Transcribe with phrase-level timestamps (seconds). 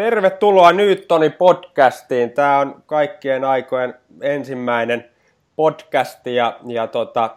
[0.00, 2.30] Tervetuloa Newtonin podcastiin.
[2.30, 5.10] Tämä on kaikkien aikojen ensimmäinen
[5.56, 7.36] podcast ja, ja tota,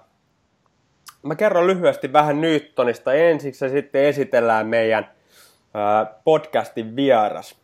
[1.24, 5.12] mä kerron lyhyesti vähän Newtonista ensiksi ja sitten esitellään meidän
[5.74, 7.56] ää, podcastin vieras.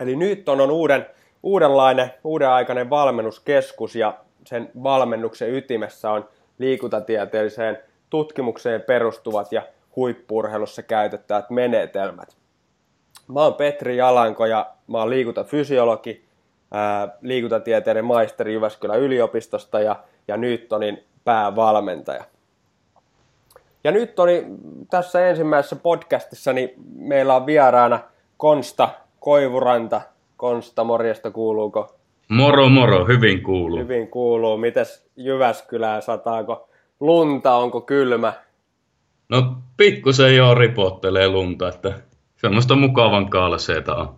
[0.00, 1.06] Eli Newton on uuden,
[1.42, 6.28] uudenlainen, uudenaikainen valmennuskeskus ja sen valmennuksen ytimessä on
[6.58, 7.78] liikuntatieteelliseen
[8.10, 9.62] tutkimukseen perustuvat ja
[9.96, 12.38] huippurheilussa käytettävät menetelmät.
[13.28, 16.24] Mä oon Petri Jalanko ja mä oon liikuntafysiologi,
[16.70, 19.96] ää, liikuntatieteiden maisteri Jyväskylän yliopistosta ja,
[20.28, 22.24] ja Newtonin päävalmentaja.
[23.84, 24.46] Ja nyt oli
[24.90, 28.00] tässä ensimmäisessä podcastissa, niin meillä on vieraana
[28.36, 28.88] Konsta
[29.20, 30.00] Koivuranta.
[30.36, 31.94] Konsta, morjesta kuuluuko?
[32.28, 33.78] Moro moro, hyvin kuuluu.
[33.78, 34.56] Hyvin kuuluu.
[34.56, 36.68] Mites Jyväskylään sataako
[37.00, 38.32] lunta, onko kylmä?
[39.28, 41.92] No pikkusen jo ripottelee lunta, että
[42.38, 44.14] semmoista mukavan kaalseeta on.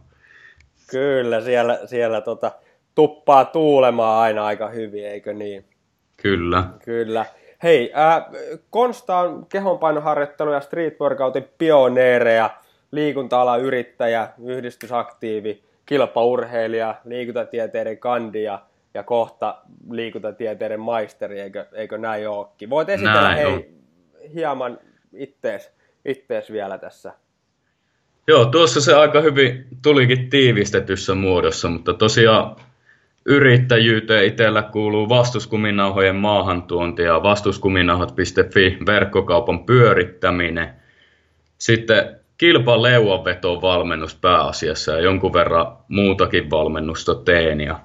[0.90, 2.52] Kyllä, siellä, siellä tota,
[2.94, 5.64] tuppaa tuulemaan aina aika hyvin, eikö niin?
[6.22, 6.64] Kyllä.
[6.84, 7.26] Kyllä.
[7.62, 8.24] Hei, äh,
[8.70, 12.50] Konsta on kehonpainoharjoittelu ja street workoutin pioneereja,
[12.90, 18.62] liikunta-alan yrittäjä, yhdistysaktiivi, kilpaurheilija, liikuntatieteiden kandi ja,
[18.94, 19.58] ja kohta
[19.90, 22.70] liikuntatieteiden maisteri, eikö, eikö näin olekin?
[22.70, 23.62] Voit esitellä Näin hei, on.
[24.34, 24.78] hieman
[25.12, 25.72] ittees,
[26.04, 27.12] ittees vielä tässä.
[28.26, 32.56] Joo, tuossa se aika hyvin tulikin tiivistetyssä muodossa, mutta tosiaan
[33.26, 40.68] yrittäjyyteen itsellä kuuluu vastuskuminauhojen maahantuonti ja vastuskuminauhat.fi verkkokaupan pyörittäminen.
[41.58, 47.60] Sitten kilpaleuanveton valmennus pääasiassa ja jonkun verran muutakin valmennusta teen.
[47.60, 47.80] Ja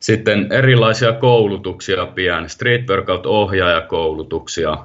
[0.00, 4.76] sitten erilaisia koulutuksia pian, street workout ohjaajakoulutuksia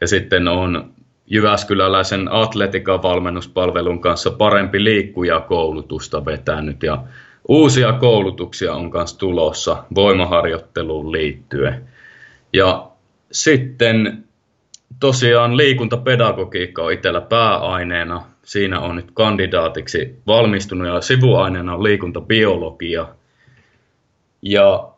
[0.00, 0.95] ja sitten on
[1.26, 7.02] Jyväskyläläisen atletikan valmennuspalvelun kanssa parempi liikkuja koulutusta vetänyt ja
[7.48, 11.88] uusia koulutuksia on myös tulossa voimaharjoitteluun liittyen.
[12.52, 12.90] Ja
[13.32, 14.24] sitten
[15.00, 18.22] tosiaan liikuntapedagogiikka on itsellä pääaineena.
[18.42, 23.08] Siinä on nyt kandidaatiksi valmistunut ja sivuaineena on liikuntabiologia.
[24.42, 24.88] Ja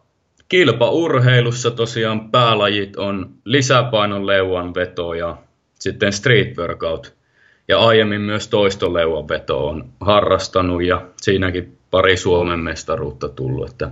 [0.49, 5.37] kilpaurheilussa tosiaan päälajit on lisäpainon leuanveto ja
[5.79, 7.15] sitten street workout.
[7.69, 13.71] Ja aiemmin myös toistoleuanveto on harrastanut ja siinäkin pari Suomen mestaruutta tullut.
[13.71, 13.91] Että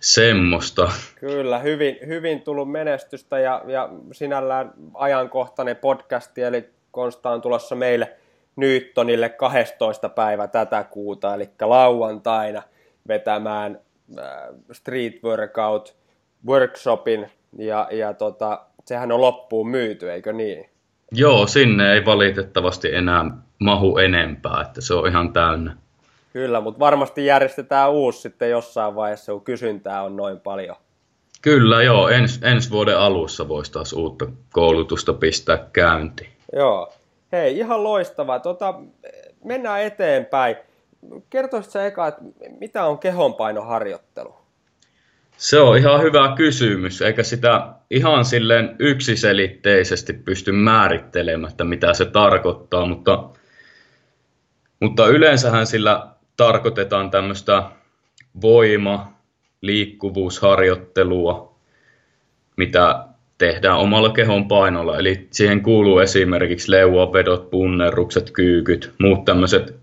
[0.00, 0.92] semmoista.
[1.20, 8.16] Kyllä, hyvin, hyvin tullut menestystä ja, ja sinällään ajankohtainen podcasti, eli Konsta on tulossa meille
[8.56, 10.08] Newtonille 12.
[10.08, 12.62] päivä tätä kuuta, eli lauantaina
[13.08, 13.80] vetämään
[14.18, 14.24] äh,
[14.72, 15.96] street workout
[16.46, 20.68] workshopin, ja, ja tota, sehän on loppuun myyty, eikö niin?
[21.12, 23.24] Joo, sinne ei valitettavasti enää
[23.58, 25.76] mahu enempää, että se on ihan täynnä.
[26.32, 30.76] Kyllä, mutta varmasti järjestetään uusi sitten jossain vaiheessa, kun kysyntää on noin paljon.
[31.42, 36.30] Kyllä joo, ens, ensi vuoden alussa voisi taas uutta koulutusta pistää käyntiin.
[36.52, 36.92] Joo.
[37.32, 38.38] Hei, ihan loistavaa.
[38.38, 38.74] Tota,
[39.44, 40.56] mennään eteenpäin.
[41.30, 42.22] Kertoisitko sä eka, että
[42.60, 44.34] mitä on kehonpainoharjoittelu?
[45.42, 52.04] Se on ihan hyvä kysymys, eikä sitä ihan silleen yksiselitteisesti pysty määrittelemään, että mitä se
[52.04, 53.28] tarkoittaa, mutta,
[54.80, 57.62] mutta yleensähän sillä tarkoitetaan tämmöistä
[58.42, 59.12] voima,
[59.60, 61.58] liikkuvuusharjoittelua,
[62.56, 63.04] mitä
[63.38, 64.98] tehdään omalla kehon painolla.
[64.98, 69.81] Eli siihen kuuluu esimerkiksi leuavedot, punnerrukset, kyykyt, muut tämmöiset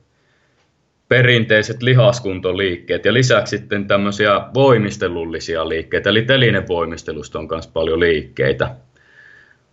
[1.09, 8.75] perinteiset lihaskuntoliikkeet ja lisäksi sitten tämmöisiä voimistelullisia liikkeitä, eli telinevoimistelusta on myös paljon liikkeitä.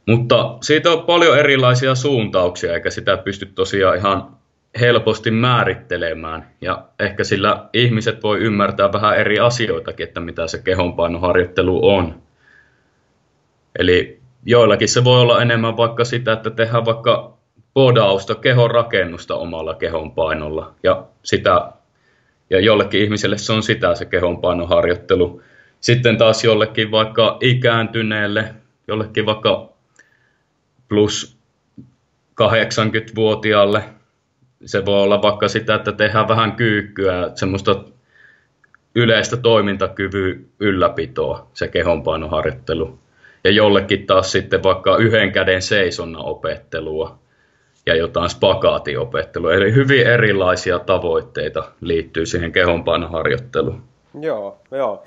[0.06, 4.36] Mutta siitä on paljon erilaisia suuntauksia, eikä sitä pysty tosiaan ihan
[4.80, 6.46] helposti määrittelemään.
[6.60, 12.22] Ja ehkä sillä ihmiset voi ymmärtää vähän eri asioitakin, että mitä se kehonpainoharjoittelu on.
[13.78, 17.35] Eli joillakin se voi olla enemmän vaikka sitä, että tehdään vaikka
[17.76, 20.75] podausta, kehon rakennusta omalla kehonpainolla.
[20.82, 21.73] Ja, sitä,
[22.50, 25.43] ja jollekin ihmiselle se on sitä se kehonpainoharjoittelu.
[25.81, 28.55] Sitten taas jollekin vaikka ikääntyneelle,
[28.88, 29.69] jollekin vaikka
[30.88, 31.37] plus
[32.43, 33.84] 80-vuotiaalle,
[34.64, 37.84] se voi olla vaikka sitä, että tehdään vähän kyykkyä, semmoista
[38.94, 42.99] yleistä toimintakyvyn ylläpitoa, se kehonpainoharjoittelu.
[43.44, 47.25] Ja jollekin taas sitten vaikka yhden käden seisonnan opettelua
[47.87, 49.55] ja jotain spagaatiopettelua.
[49.55, 53.83] Eli hyvin erilaisia tavoitteita liittyy siihen kehonpainoharjoitteluun.
[54.21, 55.05] Joo, joo.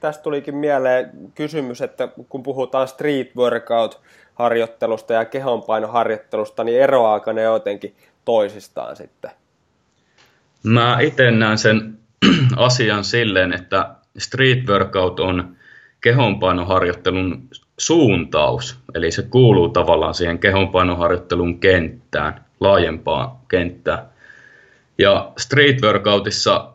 [0.00, 7.96] Tästä tulikin mieleen kysymys, että kun puhutaan street workout-harjoittelusta ja kehonpainoharjoittelusta, niin eroaako ne jotenkin
[8.24, 9.30] toisistaan sitten?
[10.62, 11.98] Mä itse näen sen
[12.56, 15.56] asian silleen, että street workout on
[16.00, 23.98] kehonpainoharjoittelun suuntaus, eli se kuuluu tavallaan siihen kehonpainoharjoittelun kenttään, laajempaan kenttään.
[24.98, 26.72] Ja street workoutissa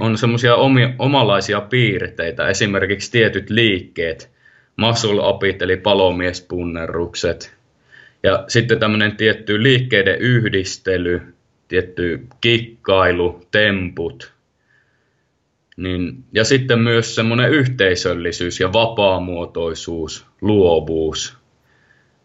[0.00, 0.54] on semmoisia
[0.98, 4.30] omanlaisia piirteitä, esimerkiksi tietyt liikkeet,
[4.76, 7.54] muscle upit eli palomiespunnerrukset,
[8.22, 11.34] ja sitten tämmöinen tietty liikkeiden yhdistely,
[11.68, 14.33] tietty kikkailu, temput,
[15.76, 21.36] niin, ja sitten myös semmoinen yhteisöllisyys ja vapaamuotoisuus, luovuus.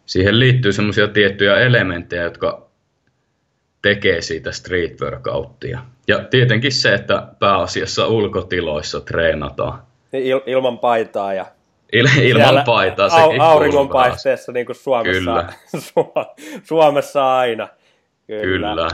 [0.06, 2.66] Siihen liittyy semmoisia tiettyjä elementtejä, jotka
[3.82, 5.80] tekee siitä street workouttia.
[6.08, 9.82] Ja tietenkin se, että pääasiassa ulkotiloissa treenataan.
[10.16, 11.46] Il- ilman paitaa ja
[11.96, 13.08] Il- ilman paitaa.
[13.08, 15.44] Au- auringonpaisteessa niin kuin Suomessa, Kyllä.
[16.68, 17.68] Suomessa aina.
[18.26, 18.42] Kyllä.
[18.42, 18.88] Kyllä.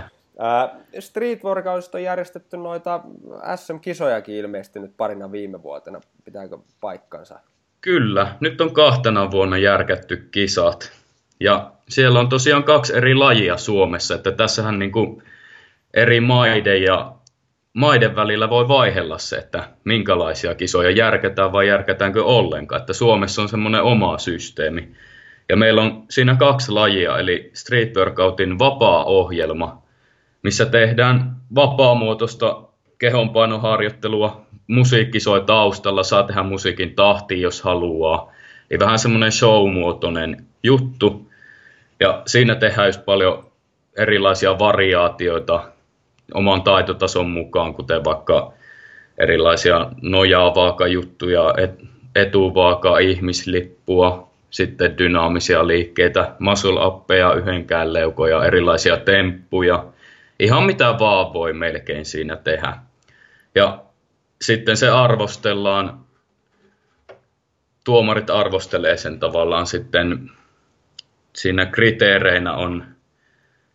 [0.99, 3.01] Street Workoutista on järjestetty noita
[3.57, 6.01] SM-kisojakin ilmeisesti nyt parina viime vuotena.
[6.25, 7.39] Pitääkö paikkansa?
[7.81, 8.37] Kyllä.
[8.41, 10.93] Nyt on kahtena vuonna järkätty kisat.
[11.41, 15.23] Ja siellä on tosiaan kaksi eri lajia Suomessa, että tässähän niin kuin
[15.95, 17.13] eri maiden ja
[17.73, 22.81] maiden välillä voi vaihella se, että minkälaisia kisoja järkätään vai järkätäänkö ollenkaan.
[22.81, 24.93] Että Suomessa on semmoinen oma systeemi.
[25.49, 29.86] Ja meillä on siinä kaksi lajia, eli Street Workoutin vapaa-ohjelma,
[30.47, 32.63] missä tehdään vapaamuotoista
[32.99, 38.33] kehonpainoharjoittelua, musiikki soi taustalla, saa tehdä musiikin tahtiin, jos haluaa.
[38.71, 41.31] Eli vähän semmoinen show-muotoinen juttu.
[42.01, 43.47] Ja siinä tehdään just paljon
[43.99, 45.69] erilaisia variaatioita
[46.35, 48.53] oman taitotason mukaan, kuten vaikka
[49.19, 51.55] erilaisia nojaavaaka-juttuja,
[52.15, 59.85] etuvaaka ihmislippua, sitten dynaamisia liikkeitä, muscle uppeja, yhdenkään leukoja, erilaisia temppuja.
[60.39, 62.77] Ihan mitä vaan voi melkein siinä tehdä.
[63.55, 63.85] Ja
[64.43, 66.07] sitten se arvostellaan,
[67.85, 70.31] tuomarit arvostelee sen tavallaan sitten,
[71.37, 72.97] siinä kriteereinä on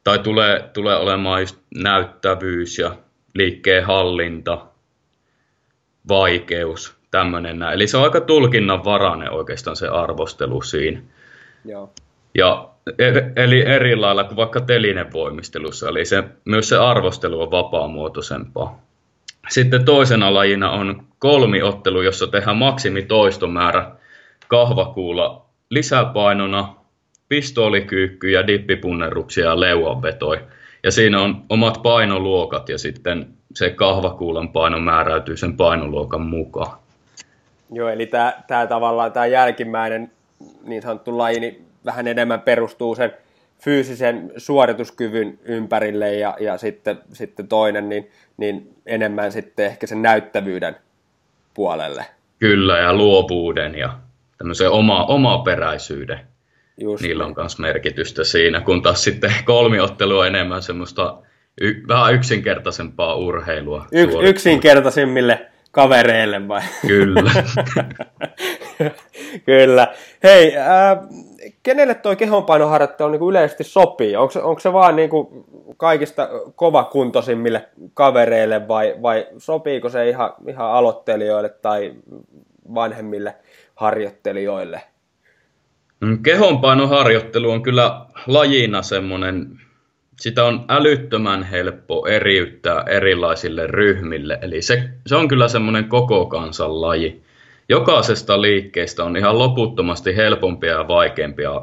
[0.03, 2.95] tai tulee, tulee olemaan just näyttävyys ja
[3.35, 4.65] liikkeen hallinta,
[6.07, 7.73] vaikeus, tämmöinen näin.
[7.73, 11.01] Eli se on aika tulkinnanvarainen oikeastaan se arvostelu siinä.
[11.65, 11.93] Joo.
[12.37, 18.81] Ja er, eli eri lailla kuin vaikka telinevoimistelussa, eli se, myös se arvostelu on vapaamuotoisempaa.
[19.50, 23.92] Sitten toisena lajina on kolmiottelu, jossa tehdään maksimitoistomäärä
[24.48, 26.75] kahvakuulla lisäpainona
[27.30, 30.39] pistoolikyykky ja dippipunnerruksia ja leuanvetoi.
[30.83, 36.78] Ja siinä on omat painoluokat ja sitten se kahvakuulan paino määräytyy sen painoluokan mukaan.
[37.72, 38.06] Joo, eli
[38.48, 40.12] tämä tavallaan tämä jälkimmäinen
[40.63, 43.13] niin sanottu laji niin vähän enemmän perustuu sen
[43.60, 50.75] fyysisen suorituskyvyn ympärille ja, ja sitten, sitten toinen niin, niin enemmän sitten ehkä sen näyttävyyden
[51.54, 52.06] puolelle.
[52.39, 53.98] Kyllä, ja luovuuden ja
[54.38, 56.19] tämmöisen oma, omaperäisyyden
[56.78, 61.18] Just niillä on myös merkitystä siinä, kun taas sitten kolmiottelu on enemmän semmoista
[61.62, 63.86] y- vähän yksinkertaisempaa urheilua.
[63.92, 66.62] Y- yksinkertaisimmille kavereille vai?
[66.88, 67.31] Kyllä.
[69.45, 69.88] Kyllä.
[70.24, 70.98] Hei, äh,
[71.63, 74.15] kenelle tuo kehonpainoharjoittelu niin yleisesti sopii?
[74.15, 75.27] Onko, onko se vaan niin kuin
[75.77, 81.94] kaikista kovakuntoisimmille kavereille vai, vai sopiiko se ihan, ihan aloittelijoille tai
[82.73, 83.35] vanhemmille
[83.75, 84.81] harjoittelijoille?
[86.01, 89.59] Mm, kehonpainoharjoittelu on kyllä lajina semmoinen,
[90.19, 94.39] sitä on älyttömän helppo eriyttää erilaisille ryhmille.
[94.42, 97.23] Eli se, se on kyllä semmoinen koko kansan laji.
[97.71, 101.61] Jokaisesta liikkeestä on ihan loputtomasti helpompia ja vaikeampia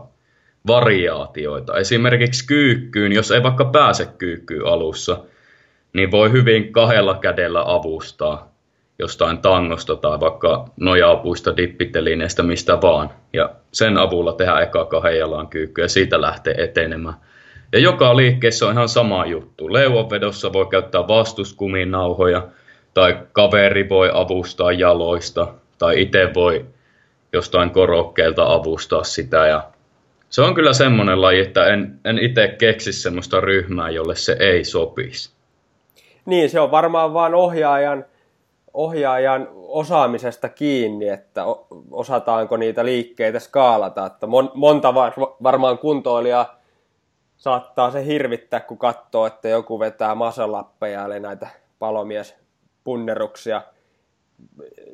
[0.67, 1.79] variaatioita.
[1.79, 5.19] Esimerkiksi kyykkyyn, jos ei vaikka pääse kyykkyyn alussa,
[5.93, 8.53] niin voi hyvin kahdella kädellä avustaa
[8.99, 13.11] jostain tangosta tai vaikka nojaapuista, dippitelineestä, mistä vaan.
[13.33, 17.17] Ja sen avulla tehdään eka kahden kyykky ja siitä lähtee etenemään.
[17.73, 19.73] Ja joka liikkeessä on ihan sama juttu.
[19.73, 22.49] Leuanvedossa voi käyttää vastuskuminauhoja,
[22.95, 26.67] tai kaveri voi avustaa jaloista, tai itse voi
[27.33, 29.47] jostain korokkeelta avustaa sitä.
[29.47, 29.63] Ja
[30.31, 34.65] se on kyllä semmoinen laji, että en, en itse keksi semmoista ryhmää, jolle se ei
[34.65, 35.31] sopisi.
[36.27, 38.05] Niin, se on varmaan vain ohjaajan–
[38.79, 41.45] ohjaajan osaamisesta kiinni, että
[41.91, 44.07] osataanko niitä liikkeitä skaalata.
[44.07, 44.95] Että monta
[45.43, 46.47] varmaan kuntoilija
[47.37, 53.63] saattaa se hirvittää, kun katsoo, että joku vetää masalappeja, eli näitä palomiespunneruksia,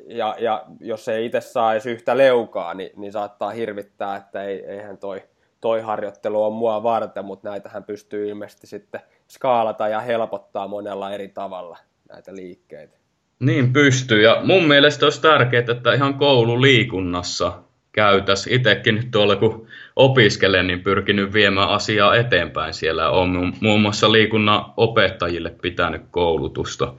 [0.07, 4.65] ja, ja jos ei itse saa edes yhtä leukaa, niin, niin saattaa hirvittää, että ei,
[4.65, 5.23] eihän toi,
[5.61, 11.27] toi harjoittelu on mua varten, mutta näitähän pystyy ilmeisesti sitten skaalata ja helpottaa monella eri
[11.27, 11.77] tavalla
[12.09, 12.97] näitä liikkeitä.
[13.39, 17.53] Niin pystyy ja mun mielestä olisi tärkeää, että ihan koululiikunnassa
[17.91, 18.47] käytäs.
[18.47, 23.09] Itsekin nyt tuolla kun opiskelen, niin pyrkinyt viemään asiaa eteenpäin siellä.
[23.09, 26.93] on muun muassa liikunnan opettajille pitänyt koulutusta.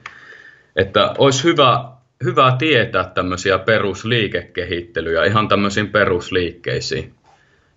[0.75, 7.13] Että olisi hyvä, hyvä tietää tämmöisiä perusliikekehittelyjä ihan tämmöisiin perusliikkeisiin,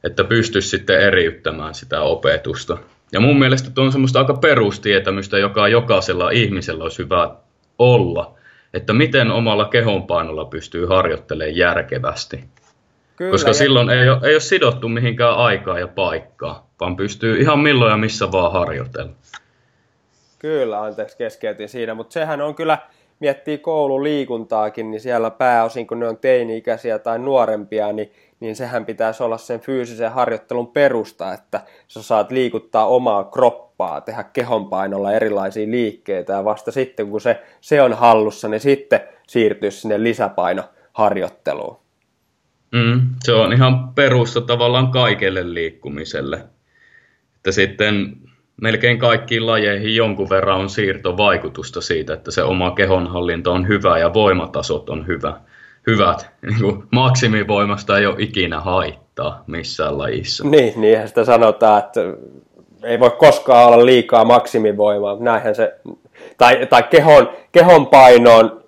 [0.05, 2.79] että pystyisi sitten eriyttämään sitä opetusta.
[3.13, 7.31] Ja mun mielestä tuo on semmoista aika perustietämystä, joka jokaisella ihmisellä olisi hyvä
[7.79, 8.35] olla,
[8.75, 12.45] että miten omalla kehonpainolla pystyy harjoittelemaan järkevästi.
[13.17, 13.55] Kyllä, Koska ja...
[13.55, 17.97] silloin ei ole, ei ole sidottu mihinkään aikaa ja paikkaa, vaan pystyy ihan milloin ja
[17.97, 19.13] missä vaan harjoitella.
[20.39, 22.79] Kyllä, anteeksi keskeytin siinä, mutta sehän on kyllä,
[23.21, 29.23] miettii koululiikuntaakin, niin siellä pääosin, kun ne on teini-ikäisiä tai nuorempia, niin, niin sehän pitäisi
[29.23, 36.33] olla sen fyysisen harjoittelun perusta, että sä saat liikuttaa omaa kroppaa, tehdä kehonpainolla erilaisia liikkeitä,
[36.33, 41.77] ja vasta sitten, kun se, se on hallussa, niin sitten siirtyy sinne lisäpainoharjoitteluun.
[42.73, 46.45] Mm, se on ihan perusta tavallaan kaikelle liikkumiselle.
[47.37, 48.17] Että sitten
[48.61, 54.15] melkein kaikkiin lajeihin jonkun verran on siirtovaikutusta siitä, että se oma kehonhallinto on hyvä ja
[54.15, 55.41] voimatasot on hyvä,
[55.87, 56.31] hyvät.
[56.43, 60.49] Niin kuin maksimivoimasta ei ole ikinä haittaa missään lajissa.
[60.49, 62.01] Niin, niinhän sitä sanotaan, että
[62.83, 65.17] ei voi koskaan olla liikaa maksimivoimaa.
[65.21, 65.75] Näinhän se,
[66.39, 68.61] tai, tai kehon, kehon painoon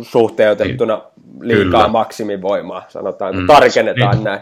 [0.00, 1.88] suhteutettuna niin liikaa Kyllä.
[1.88, 3.46] maksimivoimaa, sanotaan, mm.
[3.46, 4.40] tarkennetaan niin, näin.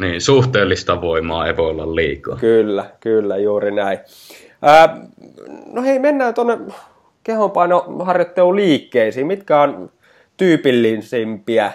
[0.00, 2.36] Niin, suhteellista voimaa ei voi olla liikaa.
[2.36, 3.98] Kyllä, kyllä, juuri näin.
[4.62, 5.06] Ää,
[5.72, 6.58] no hei, mennään tuonne
[7.24, 9.26] kehonpainoharjoittelun liikkeisiin.
[9.26, 9.90] Mitkä on
[10.36, 11.72] tyypillisimpiä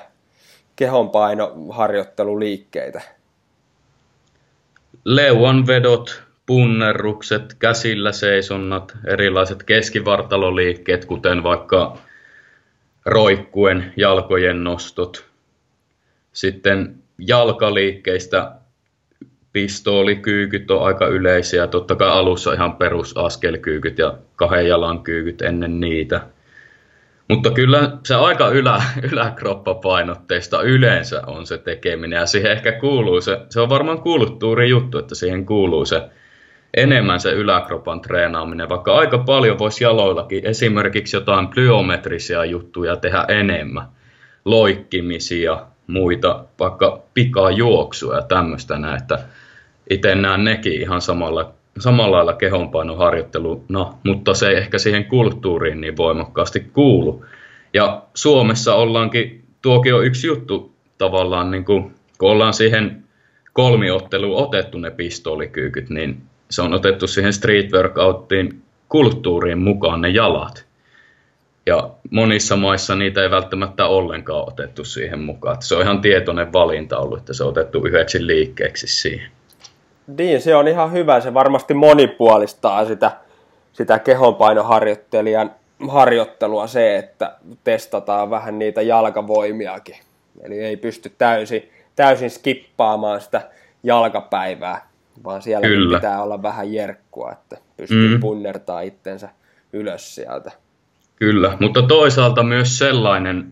[0.76, 3.02] kehonpainoharjoitteluliikkeitä?
[5.06, 11.98] Leuanvedot, punnerrukset, käsillä seisonnat, erilaiset keskivartaloliikkeet, kuten vaikka
[13.06, 15.26] roikkuen jalkojen nostot.
[16.34, 18.52] Sitten jalkaliikkeistä
[19.54, 21.68] pistoolikyykyt on aika yleisiä.
[21.68, 26.22] Totta kai alussa ihan perusaskelkyykyt ja kahden jalan kyykyt ennen niitä.
[27.30, 33.40] Mutta kyllä se aika ylä, yläkroppapainotteista yleensä on se tekeminen ja siihen ehkä kuuluu se,
[33.50, 36.02] se on varmaan kulttuuri juttu, että siihen kuuluu se
[36.74, 43.88] enemmän se yläkropan treenaaminen, vaikka aika paljon voisi jaloillakin esimerkiksi jotain plyometrisia juttuja tehdä enemmän,
[44.46, 49.20] loikkimisia, muita, vaikka pikajuoksua ja tämmöistä näin, että
[49.90, 55.98] itse näen nekin ihan samalla, samalla lailla kehonpainoharjoitteluna, mutta se ei ehkä siihen kulttuuriin niin
[55.98, 57.26] voimakkaasti kuulu.
[57.74, 63.04] Ja Suomessa ollaankin, tuokin on yksi juttu tavallaan, niin kuin, kun ollaan siihen
[63.54, 70.65] kolmiotteluun otettu ne pistolikyykyt, niin se on otettu siihen street workouttiin kulttuuriin mukaan ne jalat.
[71.66, 75.58] Ja monissa maissa niitä ei välttämättä ollenkaan otettu siihen mukaan.
[75.62, 79.32] Se on ihan tietoinen valinta ollut, että se on otettu yhdeksi liikkeeksi siihen.
[80.18, 81.20] Niin, se on ihan hyvä.
[81.20, 83.12] Se varmasti monipuolistaa sitä,
[83.74, 85.52] sitä kehonpainoharjoittelijan
[85.90, 89.96] harjoittelua se, että testataan vähän niitä jalkavoimiakin.
[90.42, 93.50] Eli ei pysty täysin, täysin skippaamaan sitä
[93.84, 94.88] jalkapäivää
[95.24, 98.20] vaan siellä pitää olla vähän jerkkua, että pystyy mm.
[98.20, 99.30] punnertaa itsensä
[99.74, 100.52] ylös sieltä.
[101.16, 103.52] Kyllä, mutta toisaalta myös sellainen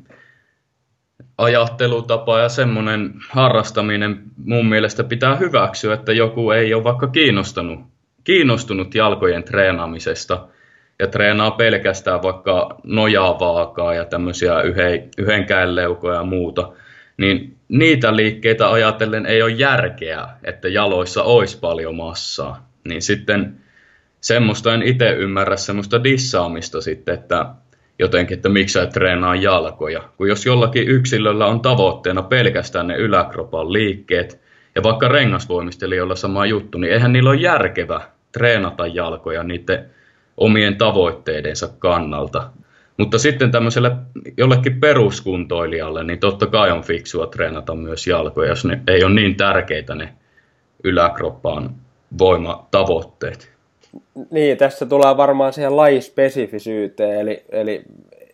[1.37, 7.79] ajattelutapa ja semmoinen harrastaminen mun mielestä pitää hyväksyä, että joku ei ole vaikka kiinnostunut,
[8.23, 10.47] kiinnostunut jalkojen treenaamisesta
[10.99, 15.45] ja treenaa pelkästään vaikka nojavaakaa ja tämmöisiä yhden, yhden
[16.13, 16.69] ja muuta–
[17.17, 22.69] niin niitä liikkeitä ajatellen ei ole järkeä, että jaloissa olisi paljon massaa.
[22.87, 23.62] Niin sitten
[24.23, 27.45] semmoista en itse ymmärrä semmoista dissaamista sitten, että
[27.99, 30.03] jotenkin, että miksi sä treenaa jalkoja.
[30.17, 34.41] Kun jos jollakin yksilöllä on tavoitteena pelkästään ne yläkropan liikkeet,
[34.75, 38.01] ja vaikka rengasvoimistelijoilla sama juttu, niin eihän niillä ole järkevä
[38.31, 39.85] treenata jalkoja niiden
[40.37, 42.49] omien tavoitteidensa kannalta.
[42.97, 43.91] Mutta sitten tämmöiselle
[44.37, 49.35] jollekin peruskuntoilijalle, niin totta kai on fiksua treenata myös jalkoja, jos ne ei ole niin
[49.35, 50.13] tärkeitä ne
[50.83, 51.75] yläkroppaan
[52.17, 53.52] voimatavoitteet.
[54.31, 57.83] Niin, tässä tulee varmaan siihen lajispesifisyyteen, eli, eli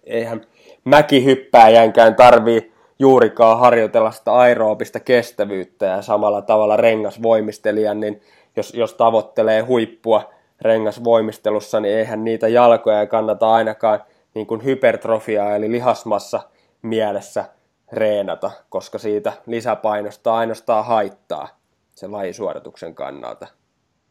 [0.04, 0.42] eihän
[0.84, 8.22] mäkihyppääjänkään tarvii juurikaan harjoitella sitä aeroobista kestävyyttä ja samalla tavalla rengasvoimistelijan, niin
[8.56, 10.30] jos, jos tavoittelee huippua
[10.62, 14.00] rengasvoimistelussa, niin eihän niitä jalkoja kannata ainakaan–
[14.34, 16.40] niin kuin hypertrofiaa eli lihasmassa
[16.82, 17.46] mielessä
[17.92, 21.48] reenata, koska siitä lisäpainosta ainoastaan haittaa.
[21.96, 23.48] sen lajisuorituksen kannalta.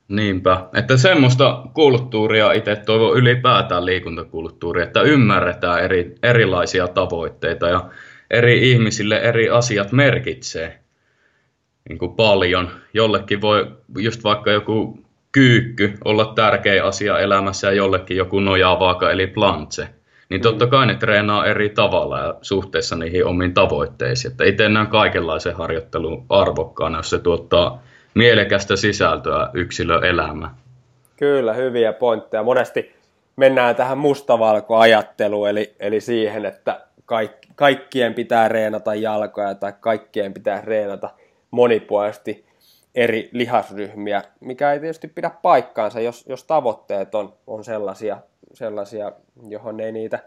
[0.09, 7.91] Niinpä, että semmoista kulttuuria itse toivon ylipäätään liikuntakulttuuria, että ymmärretään eri, erilaisia tavoitteita ja
[8.31, 10.79] eri ihmisille eri asiat merkitsee
[11.88, 12.71] niin kuin paljon.
[12.95, 14.99] Jollekin voi just vaikka joku
[15.33, 19.88] kyykky olla tärkeä asia elämässä ja jollekin joku nojavaaka eli plantse.
[20.29, 24.31] Niin totta kai ne treenaa eri tavalla ja suhteessa niihin omiin tavoitteisiin.
[24.33, 27.83] Että itse näen kaikenlaisen harjoittelun arvokkaana, jos se tuottaa
[28.15, 30.55] mielekästä sisältöä yksilöelämä.
[31.17, 32.43] Kyllä, hyviä pointteja.
[32.43, 32.95] Monesti
[33.37, 40.61] mennään tähän mustavalkoajatteluun, eli, eli siihen, että kaik, kaikkien pitää reenata jalkoja tai kaikkien pitää
[40.61, 41.11] reenata
[41.50, 42.47] monipuolisesti
[42.95, 48.19] eri lihasryhmiä, mikä ei tietysti pidä paikkaansa, jos, jos tavoitteet on, on sellaisia,
[48.53, 49.12] sellaisia,
[49.49, 50.19] johon ei niitä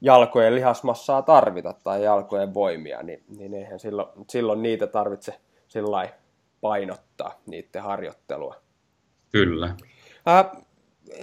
[0.00, 5.34] jalkojen lihasmassaa tarvita tai jalkojen voimia, niin, niin eihän silloin, silloin niitä tarvitse
[5.68, 6.08] sillä
[6.60, 8.54] painottaa niiden harjoittelua.
[9.32, 9.74] Kyllä.
[10.28, 10.46] Äh,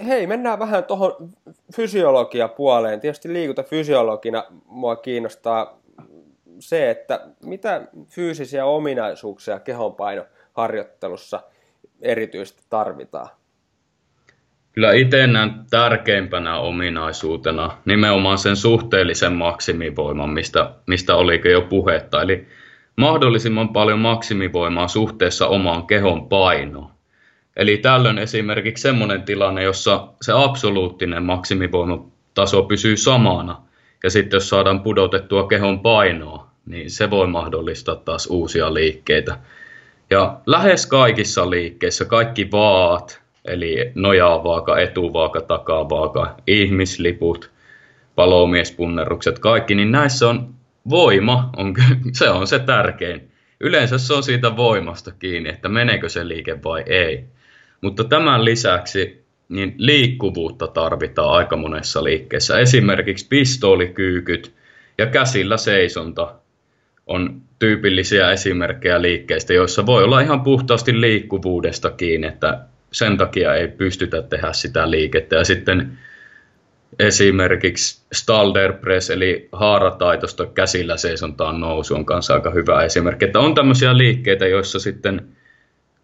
[0.06, 1.32] hei, mennään vähän tuohon
[1.76, 3.00] fysiologiapuoleen.
[3.00, 5.80] Tietysti liikuntafysiologina mua kiinnostaa
[6.58, 11.40] se, että mitä fyysisiä ominaisuuksia kehonpainoharjoittelussa
[12.02, 13.28] erityisesti tarvitaan?
[14.72, 22.22] Kyllä itse näen tärkeimpänä ominaisuutena nimenomaan sen suhteellisen maksimivoiman, mistä, mistä olikin jo puhetta.
[22.22, 22.46] Eli
[22.96, 26.90] mahdollisimman paljon maksimivoimaa suhteessa omaan kehon painoon.
[27.56, 33.62] Eli tällöin esimerkiksi sellainen tilanne, jossa se absoluuttinen maksimivoimataso pysyy samana,
[34.04, 39.38] ja sitten jos saadaan pudotettua kehon painoa, niin se voi mahdollistaa taas uusia liikkeitä.
[40.10, 47.50] Ja lähes kaikissa liikkeissä kaikki vaat, eli nojavaaka, etuvaaka, takavaaka, ihmisliput,
[48.14, 50.55] palomiespunnerrukset, kaikki, niin näissä on
[50.90, 51.74] voima, on,
[52.12, 53.30] se on se tärkein.
[53.60, 57.24] Yleensä se on siitä voimasta kiinni, että meneekö se liike vai ei.
[57.80, 62.58] Mutta tämän lisäksi niin liikkuvuutta tarvitaan aika monessa liikkeessä.
[62.58, 64.52] Esimerkiksi pistoolikyykyt
[64.98, 66.34] ja käsillä seisonta
[67.06, 72.60] on tyypillisiä esimerkkejä liikkeistä, joissa voi olla ihan puhtaasti liikkuvuudesta kiinni, että
[72.92, 75.36] sen takia ei pystytä tehdä sitä liikettä.
[75.36, 75.98] Ja sitten
[76.98, 83.24] esimerkiksi Stalder Press, eli haarataitosta käsillä seisontaan nousu on kanssa aika hyvä esimerkki.
[83.24, 85.28] Että on tämmöisiä liikkeitä, joissa sitten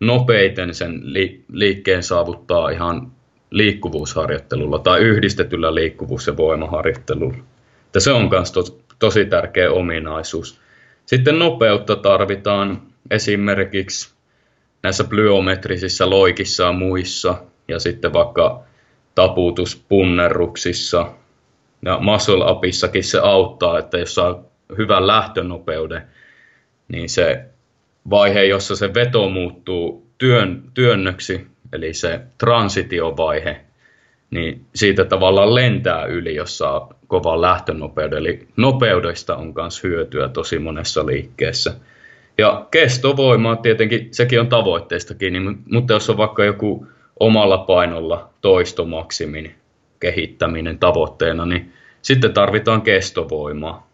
[0.01, 3.12] nopeiten sen li- liikkeen saavuttaa ihan
[3.51, 7.38] liikkuvuusharjoittelulla tai yhdistetyllä liikkuvuus- ja voimaharjoittelulla.
[7.87, 10.61] Että se on myös to- tosi tärkeä ominaisuus.
[11.07, 14.14] Sitten nopeutta tarvitaan esimerkiksi
[14.83, 17.35] näissä plyometrisissä loikissa ja muissa,
[17.68, 18.62] ja sitten vaikka
[19.14, 21.12] taputuspunnerruksissa
[21.85, 24.42] ja muscle upissakin se auttaa, että jos saa
[24.79, 26.03] hyvän lähtönopeuden,
[26.88, 27.44] niin se
[28.11, 33.61] vaihe, jossa se veto muuttuu työn, työnnöksi, eli se transitiovaihe,
[34.31, 38.18] niin siitä tavallaan lentää yli, jos saa kovan lähtönopeuden.
[38.18, 41.75] Eli nopeudesta on myös hyötyä tosi monessa liikkeessä.
[42.38, 46.87] Ja kestovoima tietenkin, sekin on tavoitteista kiinni, mutta jos on vaikka joku
[47.23, 49.55] omalla painolla toistomaksimin
[50.01, 53.87] kehittäminen tavoitteena, niin sitten tarvitaan kestovoimaa.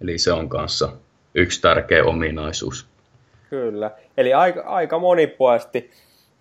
[0.00, 0.92] Eli se on kanssa
[1.34, 2.86] yksi tärkeä ominaisuus.
[3.50, 3.90] Kyllä.
[4.16, 5.90] Eli aika, aika monipuolisesti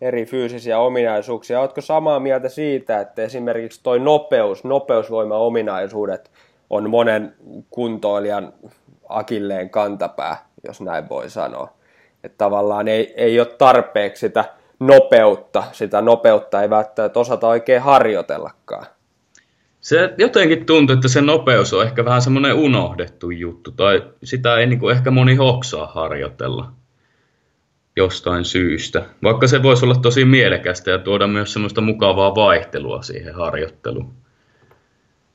[0.02, 1.60] eri fyysisiä ominaisuuksia.
[1.60, 6.32] Oletko samaa mieltä siitä, että esimerkiksi tuo nopeus, nopeusvoima-ominaisuudet
[6.70, 7.36] on monen
[7.70, 8.54] kuntoilijan
[9.10, 11.74] akilleen kantapää, jos näin voi sanoa.
[12.24, 14.46] Että tavallaan ei, ei ole tarpeeksi sitä
[14.82, 15.64] nopeutta.
[15.72, 18.86] Sitä nopeutta ei välttämättä osata oikein harjoitellakaan.
[19.82, 24.68] Se jotenkin tuntuu, että se nopeus on ehkä vähän semmoinen unohdettu juttu, tai sitä ei
[24.68, 26.72] niin kuin ehkä moni hoksaa harjoitella
[27.96, 29.06] jostain syystä.
[29.24, 34.14] Vaikka se voisi olla tosi mielekästä ja tuoda myös semmoista mukavaa vaihtelua siihen harjoitteluun.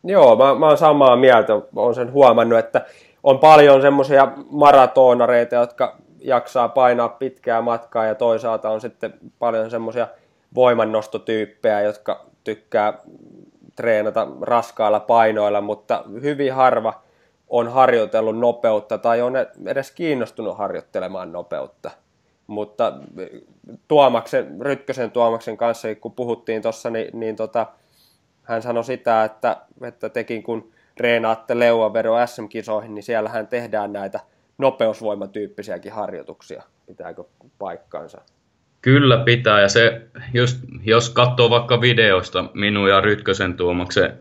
[0.05, 1.53] Joo, mä, mä oon samaa mieltä.
[1.77, 2.85] Olen sen huomannut, että
[3.23, 10.09] on paljon semmoisia maratonareita, jotka jaksaa painaa pitkää matkaa ja toisaalta on sitten paljon semmoisia
[10.55, 12.99] voimannostotyyppejä, jotka tykkää
[13.77, 17.03] treenata raskailla painoilla, mutta hyvin harva
[17.49, 19.33] on harjoitellut nopeutta tai on
[19.67, 21.91] edes kiinnostunut harjoittelemaan nopeutta.
[22.47, 22.93] Mutta
[23.89, 27.67] Tuomaksen, Rytkösen Tuomaksen kanssa, kun puhuttiin tuossa, niin, niin tota,
[28.43, 34.21] hän sanoi sitä, että, että tekin kun reenaatte leuavero SM-kisoihin, niin siellähän tehdään näitä
[34.59, 36.63] nopeusvoimatyyppisiäkin harjoituksia.
[36.87, 37.25] Pitääkö
[37.59, 38.21] paikkaansa?
[38.83, 40.03] Kyllä pitää, ja se,
[40.35, 44.13] just, jos katsoo vaikka videosta minun ja Rytkösen Tuomaksen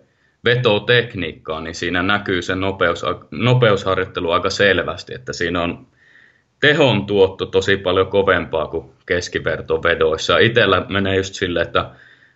[0.45, 5.87] vetotekniikkaa, niin siinä näkyy se nopeus, nopeusharjoittelu aika selvästi, että siinä on
[6.59, 10.37] tehon tuotto tosi paljon kovempaa kuin keskivertovedoissa.
[10.37, 11.89] Itellä menee just silleen, että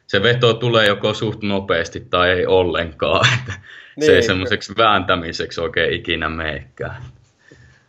[0.07, 3.27] se veto tulee joko suht nopeasti tai ei ollenkaan.
[3.39, 3.53] Että
[3.95, 4.05] niin.
[4.05, 4.25] Se ei niin.
[4.25, 7.01] semmoiseksi vääntämiseksi oikein ikinä meekään.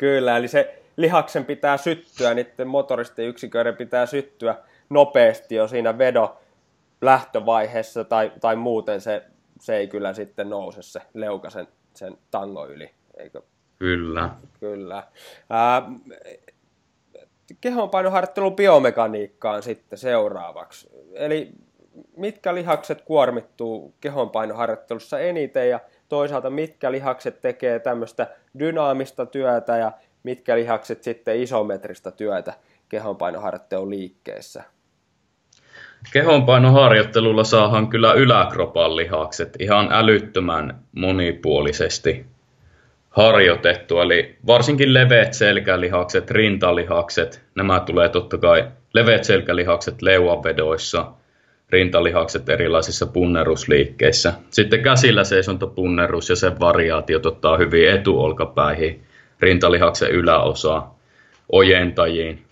[0.01, 4.55] Kyllä, eli se lihaksen pitää syttyä, niiden motoristen yksiköiden pitää syttyä
[4.91, 6.29] nopeasti jo siinä vedon
[7.01, 9.23] lähtövaiheessa tai, tai muuten se,
[9.61, 12.91] se ei kyllä sitten nouse se leuka sen, sen tango yli.
[13.17, 13.43] Eikö?
[13.79, 14.31] Kyllä.
[14.61, 15.03] Kyllä.
[15.51, 15.83] Ää,
[17.61, 20.89] kehonpainoharjoittelun biomekaniikkaan sitten seuraavaksi.
[21.15, 21.53] Eli
[22.17, 28.27] mitkä lihakset kuormittuu kehonpainoharjoittelussa eniten ja toisaalta mitkä lihakset tekee tämmöistä
[28.59, 29.93] dynaamista työtä ja
[30.23, 32.53] mitkä lihakset sitten isometristä työtä
[32.89, 34.63] kehonpainoharjoittelun liikkeessä?
[36.13, 42.27] Kehonpainoharjoittelulla saahan kyllä yläkropan lihakset ihan älyttömän monipuolisesti
[43.11, 51.13] harjoitettu, eli varsinkin leveät selkälihakset, rintalihakset, nämä tulee totta kai leveät selkälihakset leuanvedoissa,
[51.73, 54.33] rintalihakset erilaisissa punnerusliikkeissä.
[54.51, 59.03] Sitten käsillä seisontopunnerus ja sen variaatiot ottaa hyvin etuolkapäihin,
[59.41, 60.83] rintalihaksen yläosa,
[61.53, 62.45] ojentajiin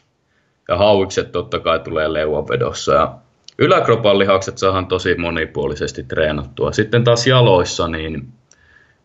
[0.68, 2.92] ja hauikset totta kai tulee leuanvedossa.
[2.92, 3.14] Ja
[3.58, 6.72] yläkropan lihakset saadaan tosi monipuolisesti treenattua.
[6.72, 8.28] Sitten taas jaloissa niin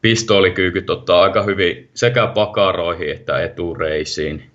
[0.02, 4.52] pistoolikyykyt ottaa aika hyvin sekä pakaroihin että etureisiin.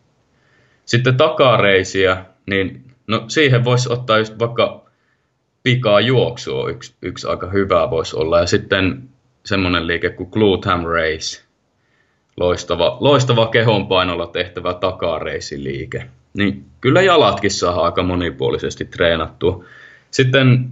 [0.85, 4.88] Sitten takareisiä, niin no siihen voisi ottaa just vaikka
[5.63, 8.41] pikaa juoksua yksi, yksi aika hyvä voisi olla.
[8.41, 9.09] Ja sitten
[9.45, 11.43] semmoinen liike kuin glute ham race,
[12.37, 16.05] loistava, loistava kehonpainolla tehtävä takareisiliike.
[16.35, 19.65] Niin kyllä jalatkin saa aika monipuolisesti treenattua.
[20.11, 20.71] Sitten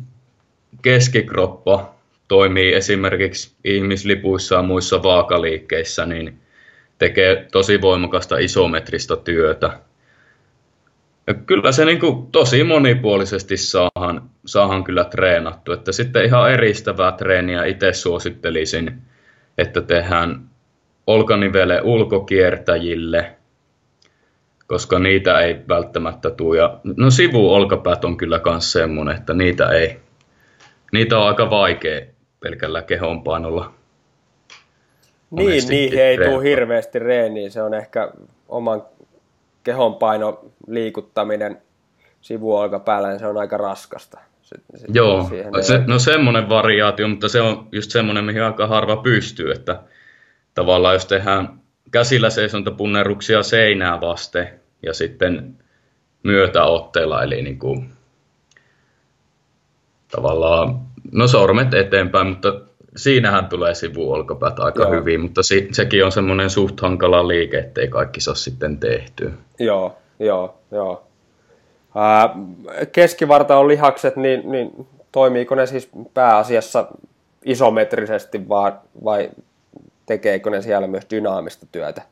[0.82, 1.94] keskikroppa
[2.28, 6.38] toimii esimerkiksi ihmislipuissa ja muissa vaakaliikkeissä, niin
[6.98, 9.80] tekee tosi voimakasta isometrista työtä.
[11.26, 15.72] Ja kyllä se niin kuin tosi monipuolisesti saahan, saahan kyllä treenattu.
[15.72, 19.02] Että sitten ihan eristävää treeniä itse suosittelisin,
[19.58, 20.48] että tehdään
[21.06, 23.36] olkanivele ulkokiertäjille,
[24.66, 26.58] koska niitä ei välttämättä tule.
[26.58, 30.00] Ja, no sivuolkapäät on kyllä myös semmoinen, että niitä ei,
[30.92, 32.00] niitä on aika vaikea
[32.40, 33.72] pelkällä kehonpainolla.
[35.30, 37.50] Niin, niihin ei tule hirveästi reeniä.
[37.50, 38.10] Se on ehkä
[38.48, 38.82] oman
[39.66, 41.62] kehonpaino liikuttaminen
[42.20, 44.18] sivuolkapäällä, niin se on aika raskasta.
[44.42, 49.50] Sitten Joo, se, no semmoinen variaatio, mutta se on just semmoinen, mihin aika harva pystyy,
[49.50, 49.82] että
[50.54, 55.56] tavallaan jos tehdään käsillä seisontapunneruksia seinää vasten ja sitten
[56.22, 57.90] myötäotteella, eli niin kuin,
[60.10, 60.80] tavallaan,
[61.12, 62.60] no sormet eteenpäin, mutta
[62.96, 64.92] siinähän tulee sivuolkapäät aika Joo.
[64.92, 69.30] hyvin, mutta se, sekin on semmoinen suht hankala liike, ettei kaikki saa sitten tehtyä.
[69.58, 71.06] Joo, joo, joo.
[71.94, 72.36] Ää,
[72.92, 76.86] keskivartalon lihakset, niin, niin toimiiko ne siis pääasiassa
[77.44, 78.72] isometrisesti vaan,
[79.04, 79.30] vai
[80.06, 82.02] tekeekö ne siellä myös dynaamista työtä?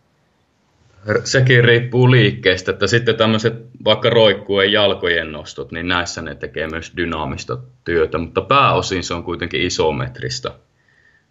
[1.24, 6.92] Sekin riippuu liikkeestä, että sitten tämmöiset vaikka roikkujen jalkojen nostot, niin näissä ne tekee myös
[6.96, 10.50] dynaamista työtä, mutta pääosin se on kuitenkin isometristä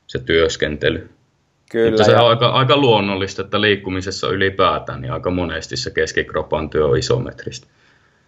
[0.07, 1.09] se työskentely.
[1.71, 1.89] Kyllä.
[1.89, 6.85] Mutta se on aika, aika luonnollista, että liikkumisessa ylipäätään niin aika monesti se keskikropan työ
[6.85, 7.67] on isometristä.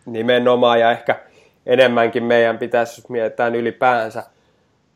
[0.05, 1.19] Nimenomaan ja ehkä
[1.65, 4.23] enemmänkin meidän pitäisi, jos mietitään ylipäänsä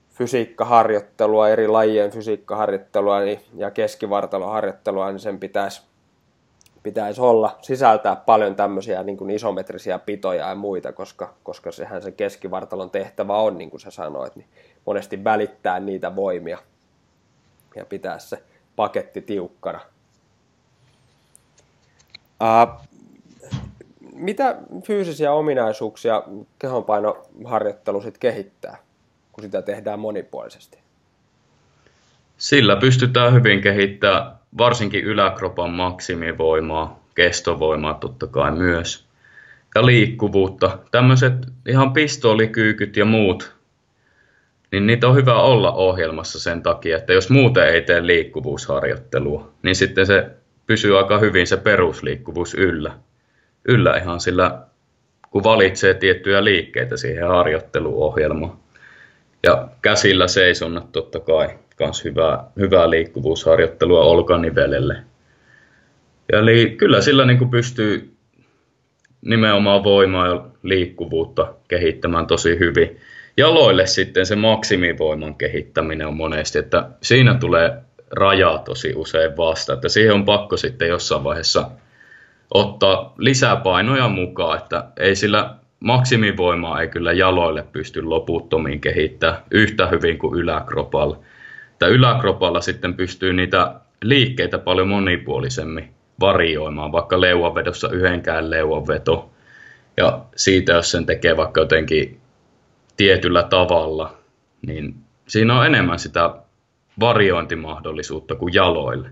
[0.09, 5.81] fysiikkaharjoittelua, eri lajien fysiikkaharjoittelua niin, ja keskivartaloharjoittelua, niin sen pitäisi,
[6.83, 12.11] pitäisi olla, sisältää paljon tämmöisiä niin kuin isometrisiä pitoja ja muita, koska, koska sehän se
[12.11, 14.47] keskivartalon tehtävä on, niin kuin sä sanoit, niin
[14.85, 16.57] monesti välittää niitä voimia
[17.75, 18.43] ja pitää se
[18.75, 19.79] paketti tiukkana.
[22.43, 22.87] Uh,
[24.13, 26.23] mitä fyysisiä ominaisuuksia
[26.59, 28.77] kehonpainoharjoittelu sitten kehittää?
[29.39, 30.77] kun sitä tehdään monipuolisesti?
[32.37, 39.05] Sillä pystytään hyvin kehittämään varsinkin yläkropan maksimivoimaa, kestovoimaa totta kai myös,
[39.75, 40.79] ja liikkuvuutta.
[40.91, 41.33] Tämmöiset
[41.67, 43.55] ihan pistoolikyykyt ja muut,
[44.71, 49.75] niin niitä on hyvä olla ohjelmassa sen takia, että jos muuten ei tee liikkuvuusharjoittelua, niin
[49.75, 50.25] sitten se
[50.67, 52.91] pysyy aika hyvin se perusliikkuvuus yllä.
[53.65, 54.61] Yllä ihan sillä,
[55.31, 58.57] kun valitsee tiettyjä liikkeitä siihen harjoitteluohjelmaan.
[59.43, 64.95] Ja käsillä seisonnat totta kai, myös hyvää, hyvää liikkuvuusharjoittelua olkanivelelle.
[66.29, 68.13] Eli kyllä sillä niin kuin pystyy
[69.21, 72.99] nimenomaan voimaa ja liikkuvuutta kehittämään tosi hyvin.
[73.39, 77.77] Jaloille sitten se maksimivoiman kehittäminen on monesti, että siinä tulee
[78.11, 81.71] rajaa tosi usein vasta, että siihen on pakko sitten jossain vaiheessa
[82.53, 90.17] ottaa lisäpainoja mukaan, että ei sillä maksimivoimaa ei kyllä jaloille pysty loputtomiin kehittää yhtä hyvin
[90.17, 91.19] kuin yläkropalla.
[91.71, 93.73] Että yläkropalla sitten pystyy niitä
[94.03, 99.29] liikkeitä paljon monipuolisemmin varioimaan, vaikka leuanvedossa yhdenkään leuanveto.
[99.97, 102.18] Ja siitä, jos sen tekee vaikka jotenkin
[102.99, 104.13] tietyllä tavalla,
[104.67, 104.95] niin
[105.27, 106.35] siinä on enemmän sitä
[106.99, 109.09] variointimahdollisuutta kuin jaloille.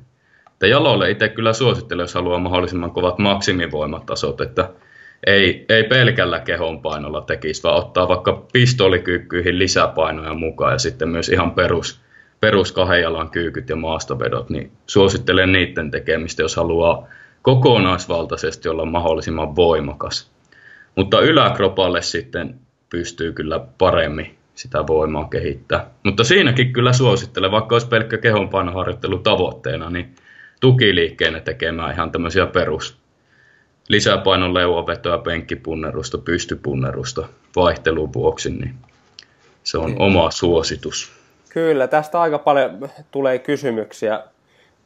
[0.52, 4.70] Että jaloille itse kyllä suosittelen, jos haluaa mahdollisimman kovat maksimivoimatasot, että
[5.28, 11.52] ei, ei pelkällä kehonpainolla tekisi, vaan ottaa vaikka pistolikykkyihin lisäpainoja mukaan ja sitten myös ihan
[11.52, 12.02] perus,
[12.40, 17.08] perus kahden jalan kyykyt ja maastovedot, niin suosittelen niiden tekemistä, jos haluaa
[17.42, 20.32] kokonaisvaltaisesti olla mahdollisimman voimakas.
[20.96, 25.90] Mutta yläkropalle sitten pystyy kyllä paremmin sitä voimaa kehittää.
[26.04, 30.16] Mutta siinäkin kyllä suosittelen, vaikka olisi pelkkä kehonpainoharjoittelu tavoitteena, niin
[30.60, 32.98] tukiliikkeenä tekemään ihan tämmöisiä perus
[33.88, 38.76] lisäpainon leuavetoa, penkkipunnerusta, pystypunnerusta vaihtelun vuoksi, niin
[39.64, 41.12] se on oma suositus.
[41.50, 44.24] Kyllä, tästä aika paljon tulee kysymyksiä.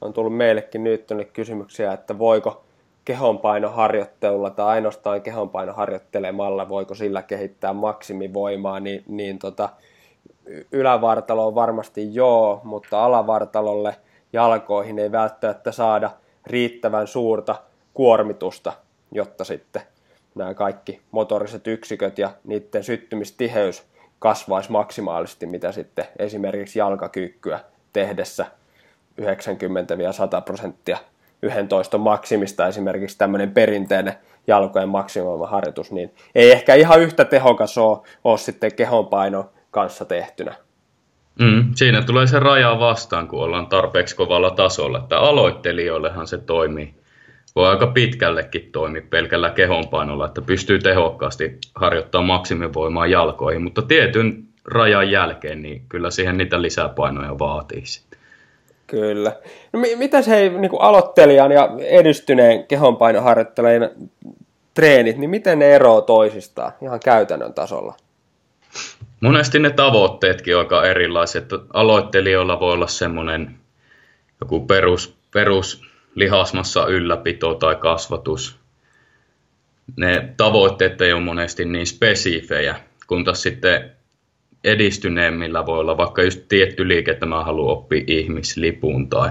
[0.01, 2.65] On tullut meillekin nyt kysymyksiä, että voiko
[3.11, 9.69] kehonpainoharjoittelulla tai ainoastaan kehonpainoharjoittelemalla, voiko sillä kehittää maksimivoimaa, niin, niin tota,
[10.71, 13.95] ylävartalo on varmasti joo, mutta alavartalolle
[14.33, 16.11] jalkoihin ei välttämättä saada
[16.47, 17.55] riittävän suurta
[17.93, 18.73] kuormitusta,
[19.11, 19.81] jotta sitten
[20.35, 23.83] nämä kaikki motoriset yksiköt ja niiden syttymistiheys
[24.19, 27.59] kasvaisi maksimaalisesti, mitä sitten esimerkiksi jalkakyykkyä
[27.93, 28.45] tehdessä
[29.21, 29.25] 90-100
[30.45, 30.97] prosenttia
[31.41, 34.13] yhden toiston maksimista esimerkiksi tämmöinen perinteinen
[34.47, 40.55] jalkojen maksimoima niin ei ehkä ihan yhtä tehokas ole, ole sitten kehonpaino kanssa tehtynä.
[41.39, 46.93] Mm, siinä tulee se raja vastaan, kun ollaan tarpeeksi kovalla tasolla, että aloittelijoillehan se toimii.
[47.55, 55.11] Voi aika pitkällekin toimia pelkällä kehonpainolla, että pystyy tehokkaasti harjoittamaan maksimivoimaa jalkoihin, mutta tietyn rajan
[55.11, 57.83] jälkeen niin kyllä siihen niitä lisäpainoja vaatii.
[58.91, 59.35] Kyllä.
[59.73, 63.89] No, mitä se niin kuin aloittelijan ja edistyneen kehonpainoharjoittelijan
[64.73, 67.95] treenit, niin miten ne eroavat toisistaan ihan käytännön tasolla?
[69.21, 71.45] Monesti ne tavoitteetkin on aika erilaiset.
[71.73, 73.55] Aloittelijoilla voi olla semmoinen
[74.41, 75.83] joku perus, perus
[76.15, 78.55] lihasmassa ylläpito tai kasvatus.
[79.97, 82.75] Ne tavoitteet ei ole monesti niin spesifejä,
[83.07, 83.91] kun taas sitten
[84.63, 89.29] edistyneemmillä voi olla vaikka just tietty liike, että mä haluan oppia ihmislipun tai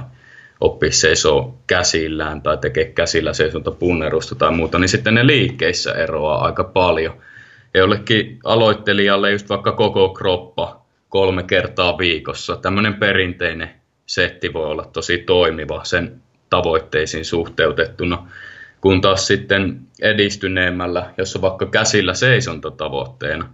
[0.60, 6.44] oppia seisoo käsillään tai tekee käsillä seisonta punnerusta tai muuta, niin sitten ne liikkeissä eroaa
[6.44, 7.20] aika paljon.
[7.74, 13.70] Ja jollekin aloittelijalle just vaikka koko kroppa kolme kertaa viikossa, tämmöinen perinteinen
[14.06, 18.28] setti voi olla tosi toimiva sen tavoitteisiin suhteutettuna.
[18.80, 23.48] Kun taas sitten edistyneemmällä, jos on vaikka käsillä seisonta tavoitteena,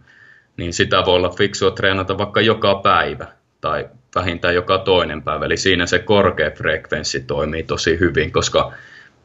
[0.57, 3.27] niin sitä voi olla fiksua treenata vaikka joka päivä
[3.61, 5.45] tai vähintään joka toinen päivä.
[5.45, 8.73] Eli siinä se korkea frekvenssi toimii tosi hyvin, koska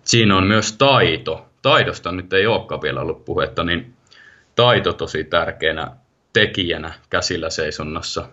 [0.04, 1.46] siinä on myös taito.
[1.62, 3.94] Taidosta nyt ei olekaan vielä ollut puhetta, niin
[4.56, 5.91] taito tosi tärkeänä
[6.34, 8.28] tekijänä käsillä seisonnassa.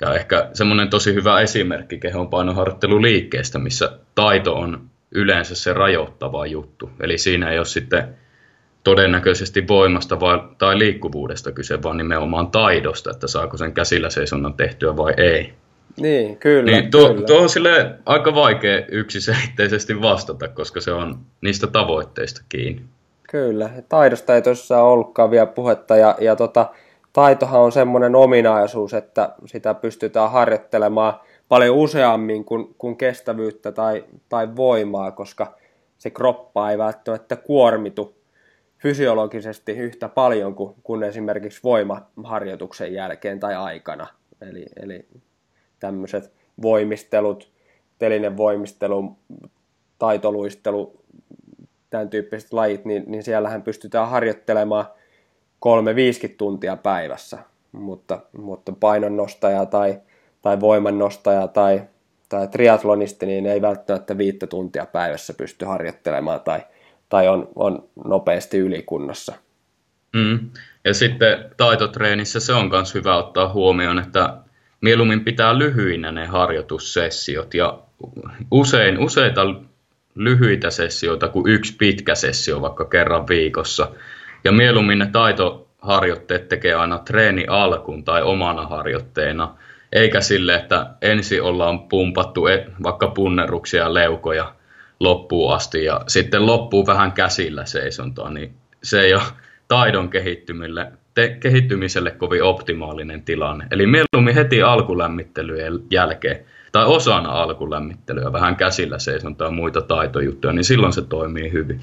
[0.00, 6.90] Ja ehkä semmoinen tosi hyvä esimerkki kehonpainoharjoitteluliikkeestä, missä taito on yleensä se rajoittava juttu.
[7.00, 8.16] Eli siinä ei ole sitten
[8.86, 14.96] todennäköisesti voimasta vai, tai liikkuvuudesta kyse, vaan nimenomaan taidosta, että saako sen käsillä seisonnan tehtyä
[14.96, 15.52] vai ei.
[16.00, 16.72] Niin, kyllä.
[16.72, 17.26] Niin tuo, kyllä.
[17.26, 22.82] tuo on sille aika vaikea yksiselitteisesti vastata, koska se on niistä tavoitteista kiinni.
[23.30, 26.66] Kyllä, taidosta ei tosiaan ollutkaan vielä puhetta, ja, ja tota,
[27.12, 31.14] taitohan on semmoinen ominaisuus, että sitä pystytään harjoittelemaan
[31.48, 35.54] paljon useammin kuin, kuin kestävyyttä tai, tai voimaa, koska
[35.98, 38.15] se kroppa ei välttämättä kuormitu
[38.86, 44.06] fysiologisesti yhtä paljon kuin, kuin esimerkiksi voimaharjoituksen jälkeen tai aikana.
[44.40, 45.06] Eli, eli
[45.80, 47.52] tämmöiset voimistelut,
[47.98, 49.16] telinen voimistelu,
[49.98, 51.00] taitoluistelu,
[51.90, 54.86] tämän tyyppiset lajit, niin, niin siellähän pystytään harjoittelemaan
[55.66, 57.38] 3-50 tuntia päivässä,
[57.72, 60.00] mutta, mutta painonnostaja tai,
[60.42, 61.82] tai voimannostaja tai,
[62.28, 66.60] tai triatlonisti niin ei välttämättä viittä tuntia päivässä pysty harjoittelemaan tai,
[67.08, 69.34] tai on, on nopeasti ylikunnossa.
[70.12, 70.50] Mm.
[70.84, 74.36] Ja sitten taitotreenissä se on myös hyvä ottaa huomioon, että
[74.80, 77.78] mieluummin pitää lyhyinä ne harjoitussessiot ja
[78.50, 79.42] usein useita
[80.14, 83.90] lyhyitä sessioita kuin yksi pitkä sessio vaikka kerran viikossa.
[84.44, 89.54] Ja mieluummin ne taitoharjoitteet tekee aina treeni alkuun tai omana harjoitteena,
[89.92, 94.54] eikä sille, että ensin ollaan pumpattu e- vaikka punneruksia ja leukoja
[95.00, 99.22] loppuun asti ja sitten loppuu vähän käsillä seisontaa, niin se ei ole
[99.68, 103.66] taidon kehittymille, te, kehittymiselle kovin optimaalinen tilanne.
[103.70, 110.64] Eli mieluummin heti alkulämmittelyjen jälkeen tai osana alkulämmittelyä vähän käsillä seisontaa ja muita taitojuttuja, niin
[110.64, 111.80] silloin se toimii hyvin.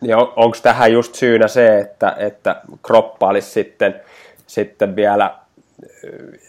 [0.00, 4.00] Niin on, onko tähän just syynä se, että, että kroppa olisi sitten,
[4.46, 5.34] sitten vielä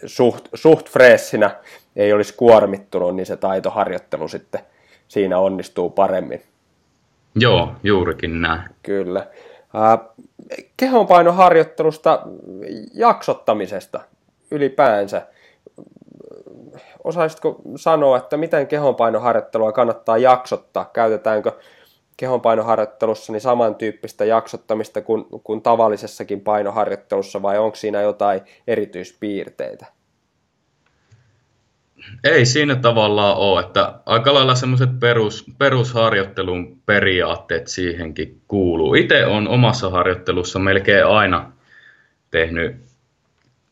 [0.06, 1.50] suht, suht freessinä,
[1.96, 4.60] ei olisi kuormittunut, niin se taitoharjoittelu sitten
[5.08, 6.42] siinä onnistuu paremmin.
[7.34, 8.62] Joo, juurikin näin.
[8.82, 9.26] Kyllä.
[10.76, 12.22] Kehonpainoharjoittelusta,
[12.94, 14.00] jaksottamisesta
[14.50, 15.26] ylipäänsä.
[17.04, 20.90] Osaisitko sanoa, että miten kehonpainoharjoittelua kannattaa jaksottaa?
[20.92, 21.52] Käytetäänkö
[22.16, 29.86] kehonpainoharjoittelussa niin samantyyppistä jaksottamista kuin, kuin tavallisessakin painoharjoittelussa vai onko siinä jotain erityispiirteitä?
[32.24, 38.94] Ei siinä tavallaan ole, että aika lailla semmoiset perus, perusharjoittelun periaatteet siihenkin kuuluu.
[38.94, 41.52] Itse on omassa harjoittelussa melkein aina
[42.30, 42.76] tehnyt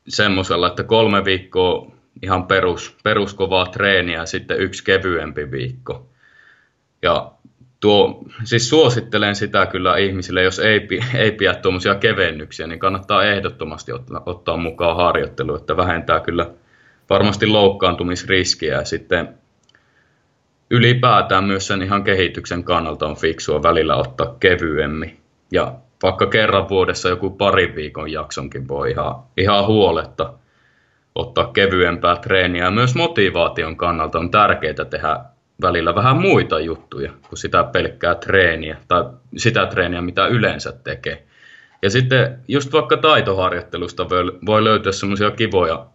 [0.08, 6.08] semmoisella, että kolme viikkoa ihan perus, peruskovaa treeniä ja sitten yksi kevyempi viikko.
[7.02, 7.32] Ja
[7.80, 13.92] tuo, siis suosittelen sitä kyllä ihmisille, jos ei, ei pidä tuommoisia kevennyksiä, niin kannattaa ehdottomasti
[13.92, 16.50] ottaa, ottaa mukaan harjoittelu, että vähentää kyllä
[17.10, 19.34] varmasti loukkaantumisriskiä sitten
[20.70, 25.20] ylipäätään myös sen ihan kehityksen kannalta on fiksua välillä ottaa kevyemmin.
[25.52, 30.32] Ja vaikka kerran vuodessa joku parin viikon jaksonkin voi ihan, ihan huoletta
[31.14, 32.64] ottaa kevyempää treeniä.
[32.64, 35.20] Ja myös motivaation kannalta on tärkeää tehdä
[35.62, 39.04] välillä vähän muita juttuja kuin sitä pelkkää treeniä tai
[39.36, 41.26] sitä treeniä, mitä yleensä tekee.
[41.82, 44.08] Ja sitten just vaikka taitoharjoittelusta
[44.46, 45.86] voi löytyä semmoisia kivoja,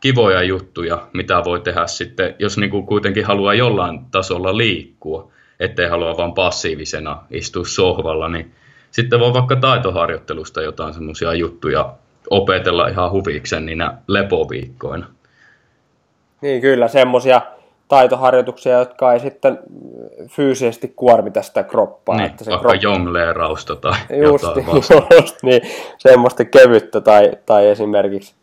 [0.00, 5.30] kivoja juttuja, mitä voi tehdä sitten, jos niin kuin kuitenkin haluaa jollain tasolla liikkua,
[5.60, 8.52] ettei halua vain passiivisena istua sohvalla, niin
[8.90, 11.94] sitten voi vaikka taitoharjoittelusta jotain semmoisia juttuja
[12.30, 15.06] opetella ihan huviksen niinä lepoviikkoina.
[16.40, 17.40] Niin kyllä, semmoisia
[17.88, 19.58] taitoharjoituksia, jotka ei sitten
[20.28, 22.16] fyysisesti kuormita sitä kroppaa.
[22.16, 22.82] Niin, että se vaikka kroppa...
[22.82, 24.66] jongleerausta tai just, jotain
[25.20, 25.62] just, niin,
[25.98, 28.34] semmoista kevyttä tai, tai esimerkiksi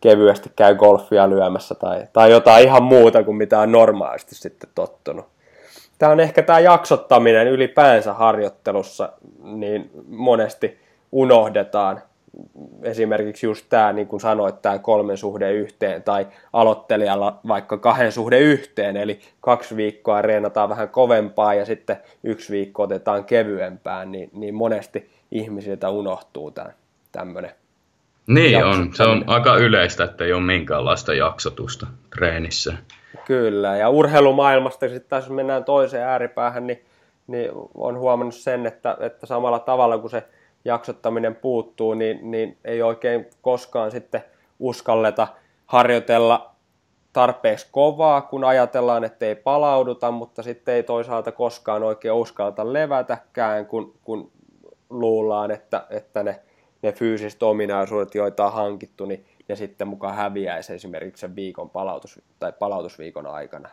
[0.00, 5.26] kevyesti käy golfia lyömässä tai, tai jotain ihan muuta kuin mitä on normaalisti sitten tottunut.
[5.98, 10.80] Tämä on ehkä tämä jaksottaminen ylipäänsä harjoittelussa, niin monesti
[11.12, 12.02] unohdetaan
[12.82, 18.38] esimerkiksi just tämä, niin kuin sanoit, tämä kolmen suhde yhteen tai aloittelijalla vaikka kahden suhde
[18.38, 24.54] yhteen, eli kaksi viikkoa reenataan vähän kovempaa ja sitten yksi viikko otetaan kevyempään, niin, niin
[24.54, 26.70] monesti ihmisiltä unohtuu tämä
[27.12, 27.50] tämmöinen.
[28.34, 32.74] Niin on, se on aika yleistä, että ei ole minkäänlaista jaksotusta treenissä.
[33.24, 36.84] Kyllä, ja urheilumaailmasta sitten taas jos mennään toiseen ääripäähän, niin,
[37.26, 40.24] niin on huomannut sen, että, että samalla tavalla kuin se
[40.64, 44.24] jaksottaminen puuttuu, niin, niin ei oikein koskaan sitten
[44.58, 45.28] uskalleta
[45.66, 46.50] harjoitella
[47.12, 53.66] tarpeeksi kovaa, kun ajatellaan, että ei palauduta, mutta sitten ei toisaalta koskaan oikein uskalleta levätäkään,
[53.66, 54.30] kun, kun
[54.90, 56.40] luullaan, että, että ne,
[56.82, 62.20] ne fyysiset ominaisuudet, joita on hankittu, niin ne sitten mukaan häviäisi esimerkiksi sen viikon palautus,
[62.38, 63.68] tai palautusviikon aikana.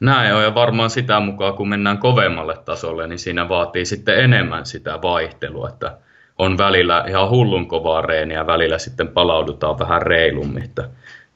[0.00, 4.66] Näin on, ja varmaan sitä mukaan, kun mennään kovemmalle tasolle, niin siinä vaatii sitten enemmän
[4.66, 5.98] sitä vaihtelua, että
[6.38, 10.64] on välillä ihan hullun kovaa reeniä, välillä sitten palaudutaan vähän reilummin.
[10.64, 10.88] Että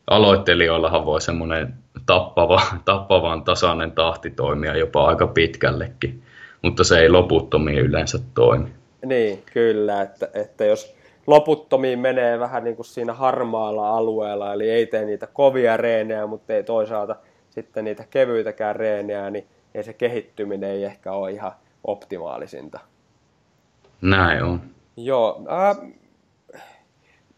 [0.07, 1.75] aloittelijoillahan voi semmoinen
[2.07, 6.23] tappava, tappavan tasainen tahti toimia jopa aika pitkällekin,
[6.63, 8.78] mutta se ei loputtomiin yleensä toimi.
[9.05, 14.87] Niin, kyllä, että, että jos loputtomiin menee vähän niin kuin siinä harmaalla alueella, eli ei
[14.87, 17.17] tee niitä kovia reenejä, mutta ei toisaalta–
[17.51, 21.53] sitten niitä kevyitäkään reenejä, niin ei se kehittyminen ei ehkä ole ihan
[21.85, 22.81] optimaalisinta.
[24.01, 24.61] Näin on.
[24.97, 25.43] Joo.
[25.51, 25.93] Äh,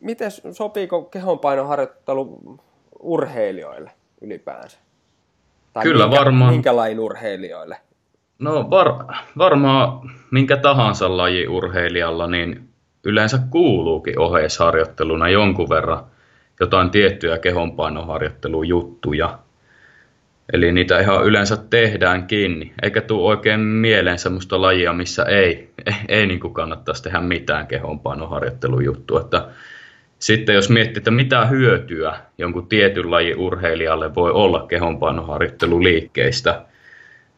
[0.01, 2.59] miten sopiiko kehonpainoharjoittelu
[3.01, 4.79] urheilijoille ylipäänsä?
[5.73, 6.53] Tai Kyllä minkä, varmaan.
[6.53, 7.77] Minkä lajin urheilijoille?
[8.40, 9.05] No var,
[9.38, 12.68] varmaan minkä tahansa laji urheilijalla, niin
[13.05, 16.05] yleensä kuuluukin oheisharjoitteluna jonkun verran
[16.61, 19.38] jotain tiettyjä kehonpainoharjoittelujuttuja.
[20.53, 25.95] Eli niitä ihan yleensä tehdään kiinni, eikä tule oikein mieleen sellaista lajia, missä ei, ei,
[26.09, 29.20] ei niin kuin kannattaisi tehdä mitään kehonpainoharjoittelujuttua.
[29.20, 29.49] Että
[30.18, 36.64] sitten jos miettii, että mitä hyötyä jonkun tietyn lajin urheilijalle voi olla kehonpainoharjoitteluliikkeistä,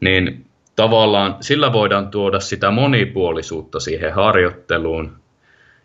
[0.01, 0.47] niin
[0.77, 5.23] tavallaan sillä voidaan tuoda sitä monipuolisuutta siihen harjoitteluun,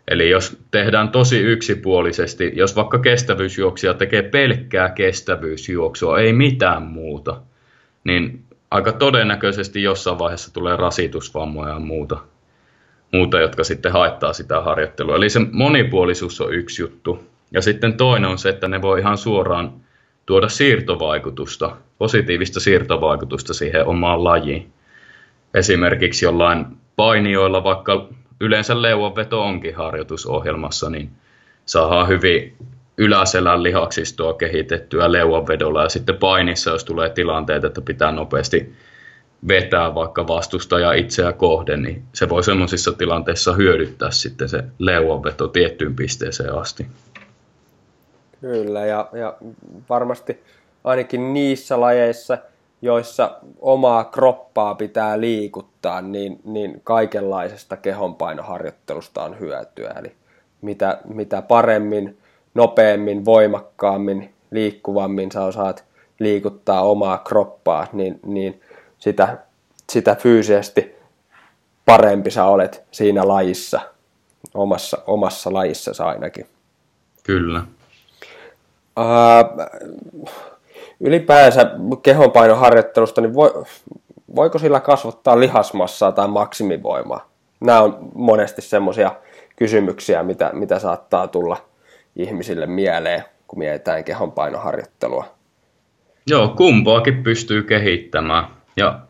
[0.08, 7.40] Eli jos tehdään tosi yksipuolisesti, jos vaikka kestävyysjuoksija tekee pelkkää kestävyysjuoksua, ei mitään muuta,
[8.04, 12.18] niin aika todennäköisesti jossain vaiheessa tulee rasitusvammoja ja muuta,
[13.12, 15.16] muuta, jotka sitten haittaa sitä harjoittelua.
[15.16, 17.24] Eli se monipuolisuus on yksi juttu.
[17.52, 19.72] Ja sitten toinen on se, että ne voi ihan suoraan
[20.26, 24.72] tuoda siirtovaikutusta, positiivista siirtovaikutusta siihen omaan lajiin.
[25.54, 28.08] Esimerkiksi jollain painijoilla, vaikka
[28.40, 31.10] yleensä leuanveto onkin harjoitusohjelmassa, niin
[31.66, 32.56] saadaan hyvin
[32.98, 38.72] yläselän lihaksistoa kehitettyä leuanvedolla ja sitten painissa, jos tulee tilanteet, että pitää nopeasti
[39.48, 45.96] vetää vaikka vastustaja itseä kohden, niin se voi semmoisissa tilanteissa hyödyttää sitten se leuanveto tiettyyn
[45.96, 46.86] pisteeseen asti.
[48.40, 49.36] Kyllä, ja, ja
[49.88, 50.42] varmasti
[50.84, 52.38] ainakin niissä lajeissa,
[52.82, 59.94] joissa omaa kroppaa pitää liikuttaa, niin, niin kaikenlaisesta kehonpainoharjoittelusta on hyötyä.
[59.98, 60.12] Eli
[60.60, 62.18] mitä, mitä paremmin,
[62.54, 65.84] nopeammin, voimakkaammin, liikkuvammin sä osaat
[66.18, 68.60] liikuttaa omaa kroppaa, niin, niin
[68.98, 69.38] sitä,
[69.90, 70.94] sitä fyysisesti
[71.84, 73.80] parempi sä olet siinä lajissa,
[74.54, 76.46] omassa, omassa lajissasi ainakin.
[77.22, 77.62] Kyllä.
[78.98, 79.66] Uh,
[81.00, 81.70] ylipäänsä
[82.02, 83.64] kehonpainoharjoittelusta, niin voi,
[84.36, 87.30] voiko sillä kasvattaa lihasmassaa tai maksimivoimaa?
[87.60, 89.12] Nämä on monesti semmoisia
[89.56, 91.56] kysymyksiä, mitä, mitä saattaa tulla
[92.16, 95.24] ihmisille mieleen, kun mietitään kehonpainoharjoittelua.
[96.26, 98.44] Joo, kumpaakin pystyy kehittämään.
[98.76, 99.00] Ja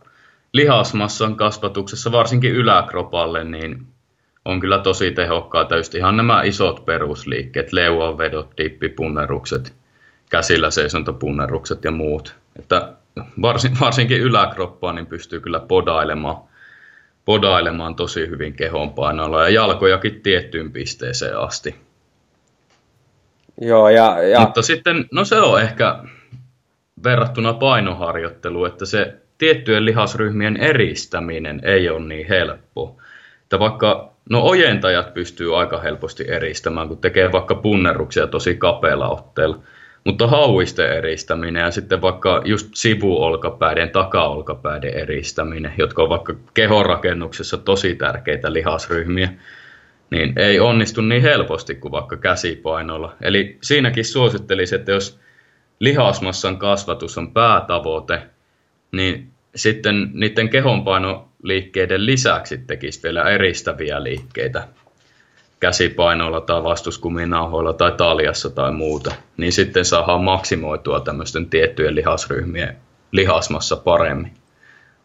[0.53, 3.86] lihasmassan kasvatuksessa, varsinkin yläkropalle, niin
[4.45, 9.74] on kyllä tosi tehokkaita just ihan nämä isot perusliikkeet, leuanvedot, dippipunnerukset,
[10.30, 12.34] käsillä seisontapunnerukset ja muut.
[12.58, 12.92] Että
[13.42, 16.36] varsin, varsinkin yläkroppaa niin pystyy kyllä podailemaan,
[17.24, 21.76] podailemaan tosi hyvin kehonpainoilla ja jalkojakin tiettyyn pisteeseen asti.
[23.60, 24.40] Joo, ja, ja...
[24.40, 25.98] Mutta sitten, no se on ehkä
[27.04, 32.96] verrattuna painoharjoitteluun, että se tiettyjen lihasryhmien eristäminen ei ole niin helppo.
[33.42, 39.58] Että vaikka, no ojentajat pystyy aika helposti eristämään, kun tekee vaikka punnerruksia tosi kapealla otteella.
[40.05, 47.94] Mutta hauisten eristäminen ja sitten vaikka just sivuolkapäiden, takaolkapäiden eristäminen, jotka on vaikka kehonrakennuksessa tosi
[47.94, 49.28] tärkeitä lihasryhmiä,
[50.11, 53.16] niin ei onnistu niin helposti kuin vaikka käsipainolla.
[53.20, 55.20] Eli siinäkin suosittelisin, että jos
[55.80, 58.22] lihasmassan kasvatus on päätavoite,
[58.92, 64.68] niin sitten niiden kehonpainoliikkeiden lisäksi tekisi vielä eristäviä liikkeitä
[65.61, 72.76] käsipainoilla tai vastuskuminauhoilla tai taljassa tai muuta, niin sitten saadaan maksimoitua tämmöisten tiettyjen lihasryhmien
[73.12, 74.32] lihasmassa paremmin.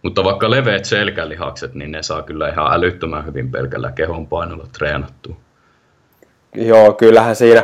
[0.01, 5.36] Mutta vaikka leveät selkälihakset, niin ne saa kyllä ihan älyttömän hyvin pelkällä kehonpainolla treenattua.
[6.56, 7.64] Joo, kyllähän siinä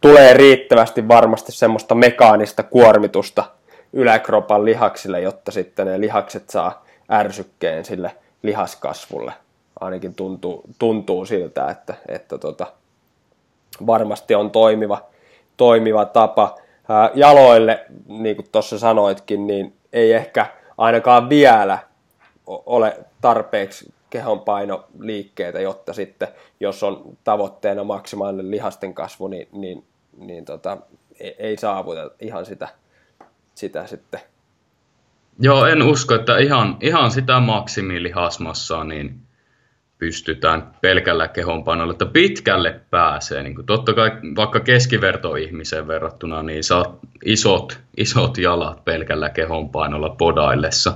[0.00, 3.44] tulee riittävästi varmasti semmoista mekaanista kuormitusta
[3.92, 9.32] yläkropan lihaksille, jotta sitten ne lihakset saa ärsykkeen sille lihaskasvulle.
[9.80, 12.66] Ainakin tuntuu, tuntuu siltä, että, että tota,
[13.86, 15.02] varmasti on toimiva,
[15.56, 16.54] toimiva tapa.
[16.88, 20.46] Ää, jaloille, niin kuin tuossa sanoitkin, niin ei ehkä
[20.78, 21.78] ainakaan vielä
[22.46, 26.28] ole tarpeeksi kehonpainoliikkeitä, jotta sitten,
[26.60, 29.84] jos on tavoitteena maksimaalinen lihasten kasvu, niin, niin,
[30.18, 30.78] niin tota,
[31.20, 32.68] ei, ei saavuta ihan sitä,
[33.54, 34.20] sitä sitten.
[35.38, 39.20] Joo, en usko, että ihan, ihan sitä maksimilihasmassaa niin
[40.04, 43.42] pystytään pelkällä kehonpainolla, että pitkälle pääsee.
[43.42, 50.94] Niin kuin totta kai vaikka keskivertoihmiseen verrattuna, niin saa isot, isot jalat pelkällä kehonpainolla podaillessa.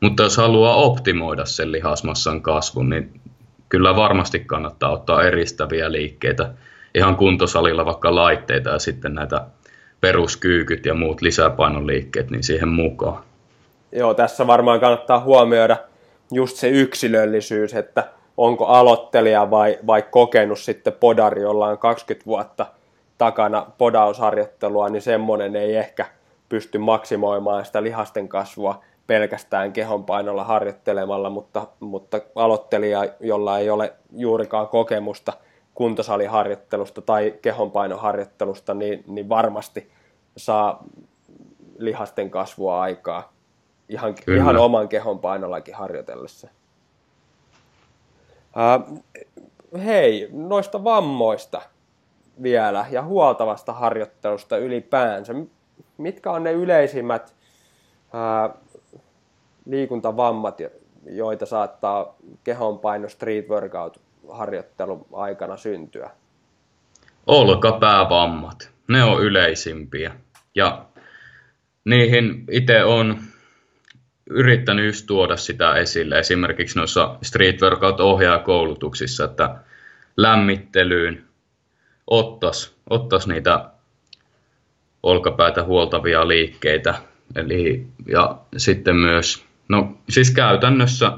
[0.00, 3.20] Mutta jos haluaa optimoida sen lihasmassan kasvun, niin
[3.68, 6.50] kyllä varmasti kannattaa ottaa eristäviä liikkeitä
[6.94, 9.46] ihan kuntosalilla vaikka laitteita ja sitten näitä
[10.00, 13.22] peruskyykyt ja muut lisäpainon liikkeet niin siihen mukaan.
[13.92, 15.76] Joo, tässä varmaan kannattaa huomioida
[16.32, 22.66] just se yksilöllisyys, että onko aloittelija vai, vai kokenut sitten podari, jolla on 20 vuotta
[23.18, 26.06] takana podausharjoittelua, niin semmoinen ei ehkä
[26.48, 34.68] pysty maksimoimaan sitä lihasten kasvua pelkästään kehonpainolla harjoittelemalla, mutta, mutta aloittelija, jolla ei ole juurikaan
[34.68, 35.32] kokemusta
[35.74, 39.90] kuntosaliharjoittelusta tai kehonpainoharjoittelusta, niin, niin varmasti
[40.36, 40.84] saa
[41.78, 43.32] lihasten kasvua aikaa
[43.88, 46.48] ihan, ihan oman kehonpainollakin harjoitellessa.
[48.56, 49.02] Uh,
[49.84, 51.62] hei, noista vammoista
[52.42, 55.34] vielä ja huoltavasta harjoittelusta ylipäänsä.
[55.98, 57.34] Mitkä on ne yleisimmät
[58.14, 58.54] uh,
[59.66, 60.58] liikuntavammat,
[61.06, 64.00] joita saattaa kehonpaino street workout
[64.32, 66.10] harjoittelun aikana syntyä?
[67.26, 70.12] Olkapäävammat, ne on yleisimpiä.
[70.54, 70.84] Ja
[71.84, 73.18] niihin itse on
[74.30, 79.56] yrittänyt just tuoda sitä esille esimerkiksi noissa street workout ohjaajakoulutuksissa, että
[80.16, 81.24] lämmittelyyn
[82.06, 83.70] ottas, ottas niitä
[85.02, 86.94] olkapäätä huoltavia liikkeitä.
[87.36, 91.12] Eli, ja sitten myös, no siis käytännössä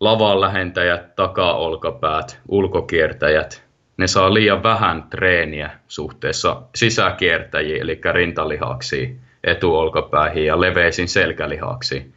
[0.00, 3.64] lavan lähentäjät, takaolkapäät, ulkokiertäjät,
[3.96, 12.12] ne saa liian vähän treeniä suhteessa sisäkiertäjiin, eli rintalihaksiin, etuolkapääihin ja leveisiin selkälihaksiin.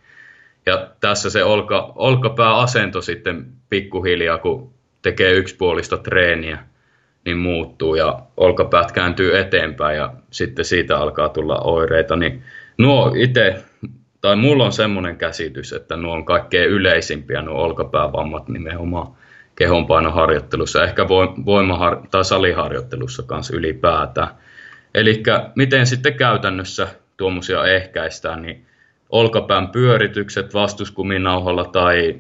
[0.66, 6.60] Ja tässä se olka, olkapääasento sitten pikkuhiljaa, kun tekee yksipuolista treeniä,
[7.26, 12.16] niin muuttuu ja olkapäät kääntyy eteenpäin ja sitten siitä alkaa tulla oireita.
[12.16, 12.44] Niin
[12.78, 13.64] nuo itse,
[14.22, 19.08] tai mulla on semmoinen käsitys, että nuo on kaikkein yleisimpiä nuo olkapäävammat nimenomaan
[19.56, 21.04] kehonpainoharjoittelussa, ehkä
[21.46, 24.28] voimahar- tai saliharjoittelussa kanssa ylipäätään.
[24.94, 25.24] Eli
[25.56, 26.88] miten sitten käytännössä
[27.18, 28.66] tuommoisia ehkäistään, niin
[29.10, 32.20] olkapään pyöritykset vastuskuminauhalla tai,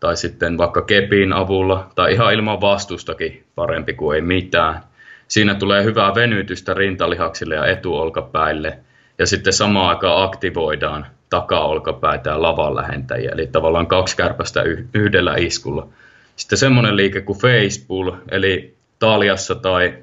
[0.00, 4.80] tai sitten vaikka kepin avulla tai ihan ilman vastustakin parempi kuin ei mitään.
[5.28, 8.78] Siinä tulee hyvää venytystä rintalihaksille ja etuolkapäille
[9.18, 14.62] ja sitten samaan aikaan aktivoidaan takaolkapäitä ja lavan lähentäjiä, eli tavallaan kaksi kärpästä
[14.94, 15.88] yhdellä iskulla.
[16.36, 19.94] Sitten semmoinen liike kuin facepull, eli taljassa tai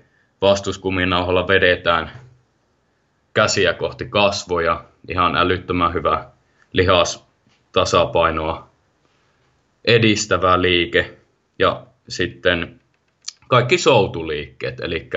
[0.41, 2.11] vastuskuminauhalla vedetään
[3.35, 6.25] käsiä kohti kasvoja, ihan älyttömän hyvä
[6.73, 8.69] lihastasapainoa
[9.85, 11.17] edistävä liike.
[11.59, 12.79] Ja sitten
[13.47, 15.09] kaikki soutuliikkeet, eli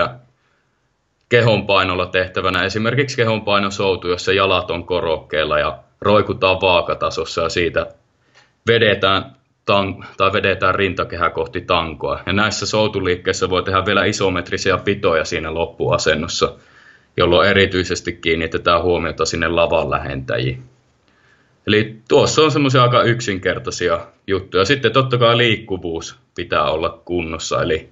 [1.28, 7.86] kehonpainolla tehtävänä esimerkiksi kehonpainosoutu, jossa jalat on korokkeella ja roikutaan vaakatasossa ja siitä
[8.66, 12.20] vedetään tan- tai vedetään rintakehä kohti tankoa.
[12.26, 16.54] Ja näissä soutuliikkeissä voi tehdä vielä isometrisiä pitoja siinä loppuasennossa,
[17.18, 20.62] jolloin erityisesti kiinnitetään huomiota sinne lavan lähentäjiin.
[21.66, 24.64] Eli tuossa on semmoisia aika yksinkertaisia juttuja.
[24.64, 27.88] Sitten totta kai liikkuvuus pitää olla kunnossa, eli,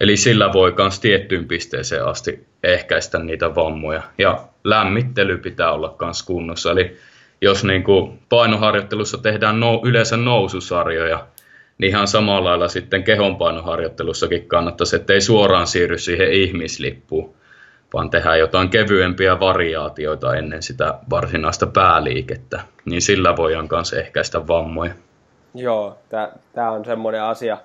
[0.00, 4.02] eli sillä voi myös tiettyyn pisteeseen asti ehkäistä niitä vammoja.
[4.18, 6.96] Ja lämmittely pitää olla myös kunnossa, eli
[7.40, 11.26] jos niin kuin painoharjoittelussa tehdään no, yleensä noususarjoja,
[11.78, 17.37] niin ihan samalla lailla sitten kehonpainoharjoittelussakin kannattaisi, ettei suoraan siirry siihen ihmislippuun,
[17.92, 24.92] vaan tehdään jotain kevyempiä variaatioita ennen sitä varsinaista pääliikettä, niin sillä voidaan myös ehkäistä vammoja.
[25.54, 25.98] Joo,
[26.52, 27.58] tämä on semmoinen asia,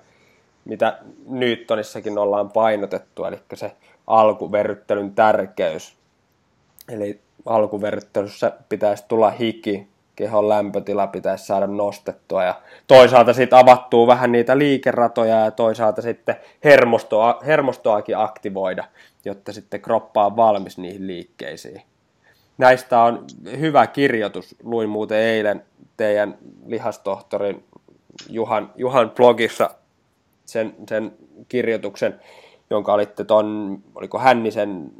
[0.65, 3.71] mitä Newtonissakin ollaan painotettu, eli se
[4.07, 5.95] alkuverryttelyn tärkeys.
[6.89, 14.31] Eli alkuverryttelyssä pitäisi tulla hiki, kehon lämpötila pitäisi saada nostettua ja toisaalta sitten avattuu vähän
[14.31, 18.83] niitä liikeratoja ja toisaalta sitten hermostoa, hermostoakin aktivoida,
[19.25, 21.81] jotta sitten kroppa on valmis niihin liikkeisiin.
[22.57, 23.25] Näistä on
[23.59, 24.55] hyvä kirjoitus.
[24.63, 25.65] Luin muuten eilen
[25.97, 27.63] teidän lihastohtorin
[28.29, 29.69] Juhan, Juhan blogissa
[30.45, 31.11] sen, sen
[31.49, 32.19] kirjoituksen,
[32.69, 34.91] jonka olitte ton, oliko Hännisen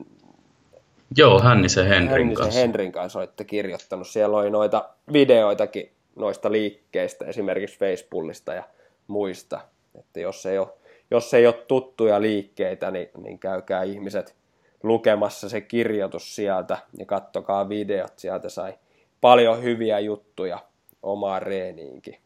[1.18, 2.60] Joo, Hännisen Henrin Hännisen kanssa.
[2.60, 4.08] Henrin kanssa olette kirjoittanut.
[4.08, 8.64] Siellä oli noita videoitakin noista liikkeistä, esimerkiksi Facebookista ja
[9.08, 9.60] muista.
[10.00, 10.68] Että jos ei ole,
[11.12, 14.36] jos ei ole tuttuja liikkeitä, niin, niin käykää ihmiset
[14.84, 18.20] lukemassa se kirjoitus sieltä ja kattokaa videot.
[18.20, 18.74] Sieltä sai
[19.22, 20.60] paljon hyviä juttuja
[21.04, 22.18] omaan reeniinkin.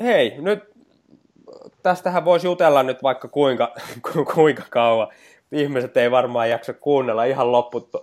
[0.00, 0.72] Hei, nyt
[1.82, 3.74] tästähän voisi jutella nyt vaikka kuinka,
[4.34, 5.08] kuinka kauan
[5.52, 7.52] ihmiset ei varmaan jaksa kuunnella ihan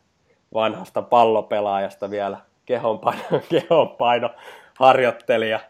[0.55, 4.31] vanhasta pallopelaajasta vielä kehonpaino, kehonpaino
[4.79, 5.61] harjoittelija,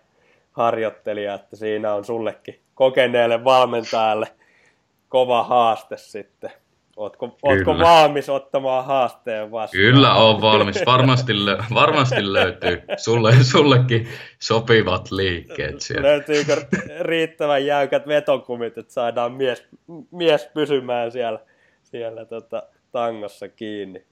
[0.53, 4.27] harjoittelija, että siinä on sullekin kokeneelle valmentajalle
[5.09, 6.51] kova haaste sitten.
[6.97, 9.80] Ootko, ootko valmis ottamaan haasteen vastaan?
[9.82, 10.86] Kyllä on valmis.
[10.86, 16.09] Varmasti, lö- varmasti löytyy sulle, sullekin sopivat liikkeet siellä.
[16.09, 16.57] Löytyykö
[17.01, 19.66] riittävän jäykät vetokumit, että saadaan mies,
[20.11, 21.38] mies pysymään siellä,
[21.82, 24.05] siellä tota, tangossa kiinni?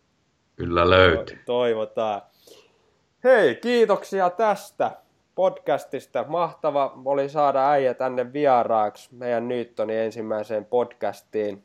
[0.57, 1.39] Kyllä löytyy.
[1.47, 2.23] Toivotaan.
[3.25, 4.91] Hei, kiitoksia tästä
[5.35, 6.25] podcastista.
[6.29, 11.65] Mahtava oli saada äijä tänne vieraaksi meidän Newtonin ensimmäiseen podcastiin.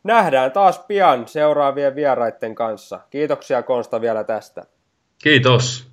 [0.04, 3.00] Nähdään taas pian seuraavien vieraiden kanssa.
[3.10, 4.66] Kiitoksia Konsta vielä tästä.
[5.24, 5.88] Kiitos.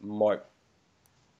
[0.00, 0.40] Moi.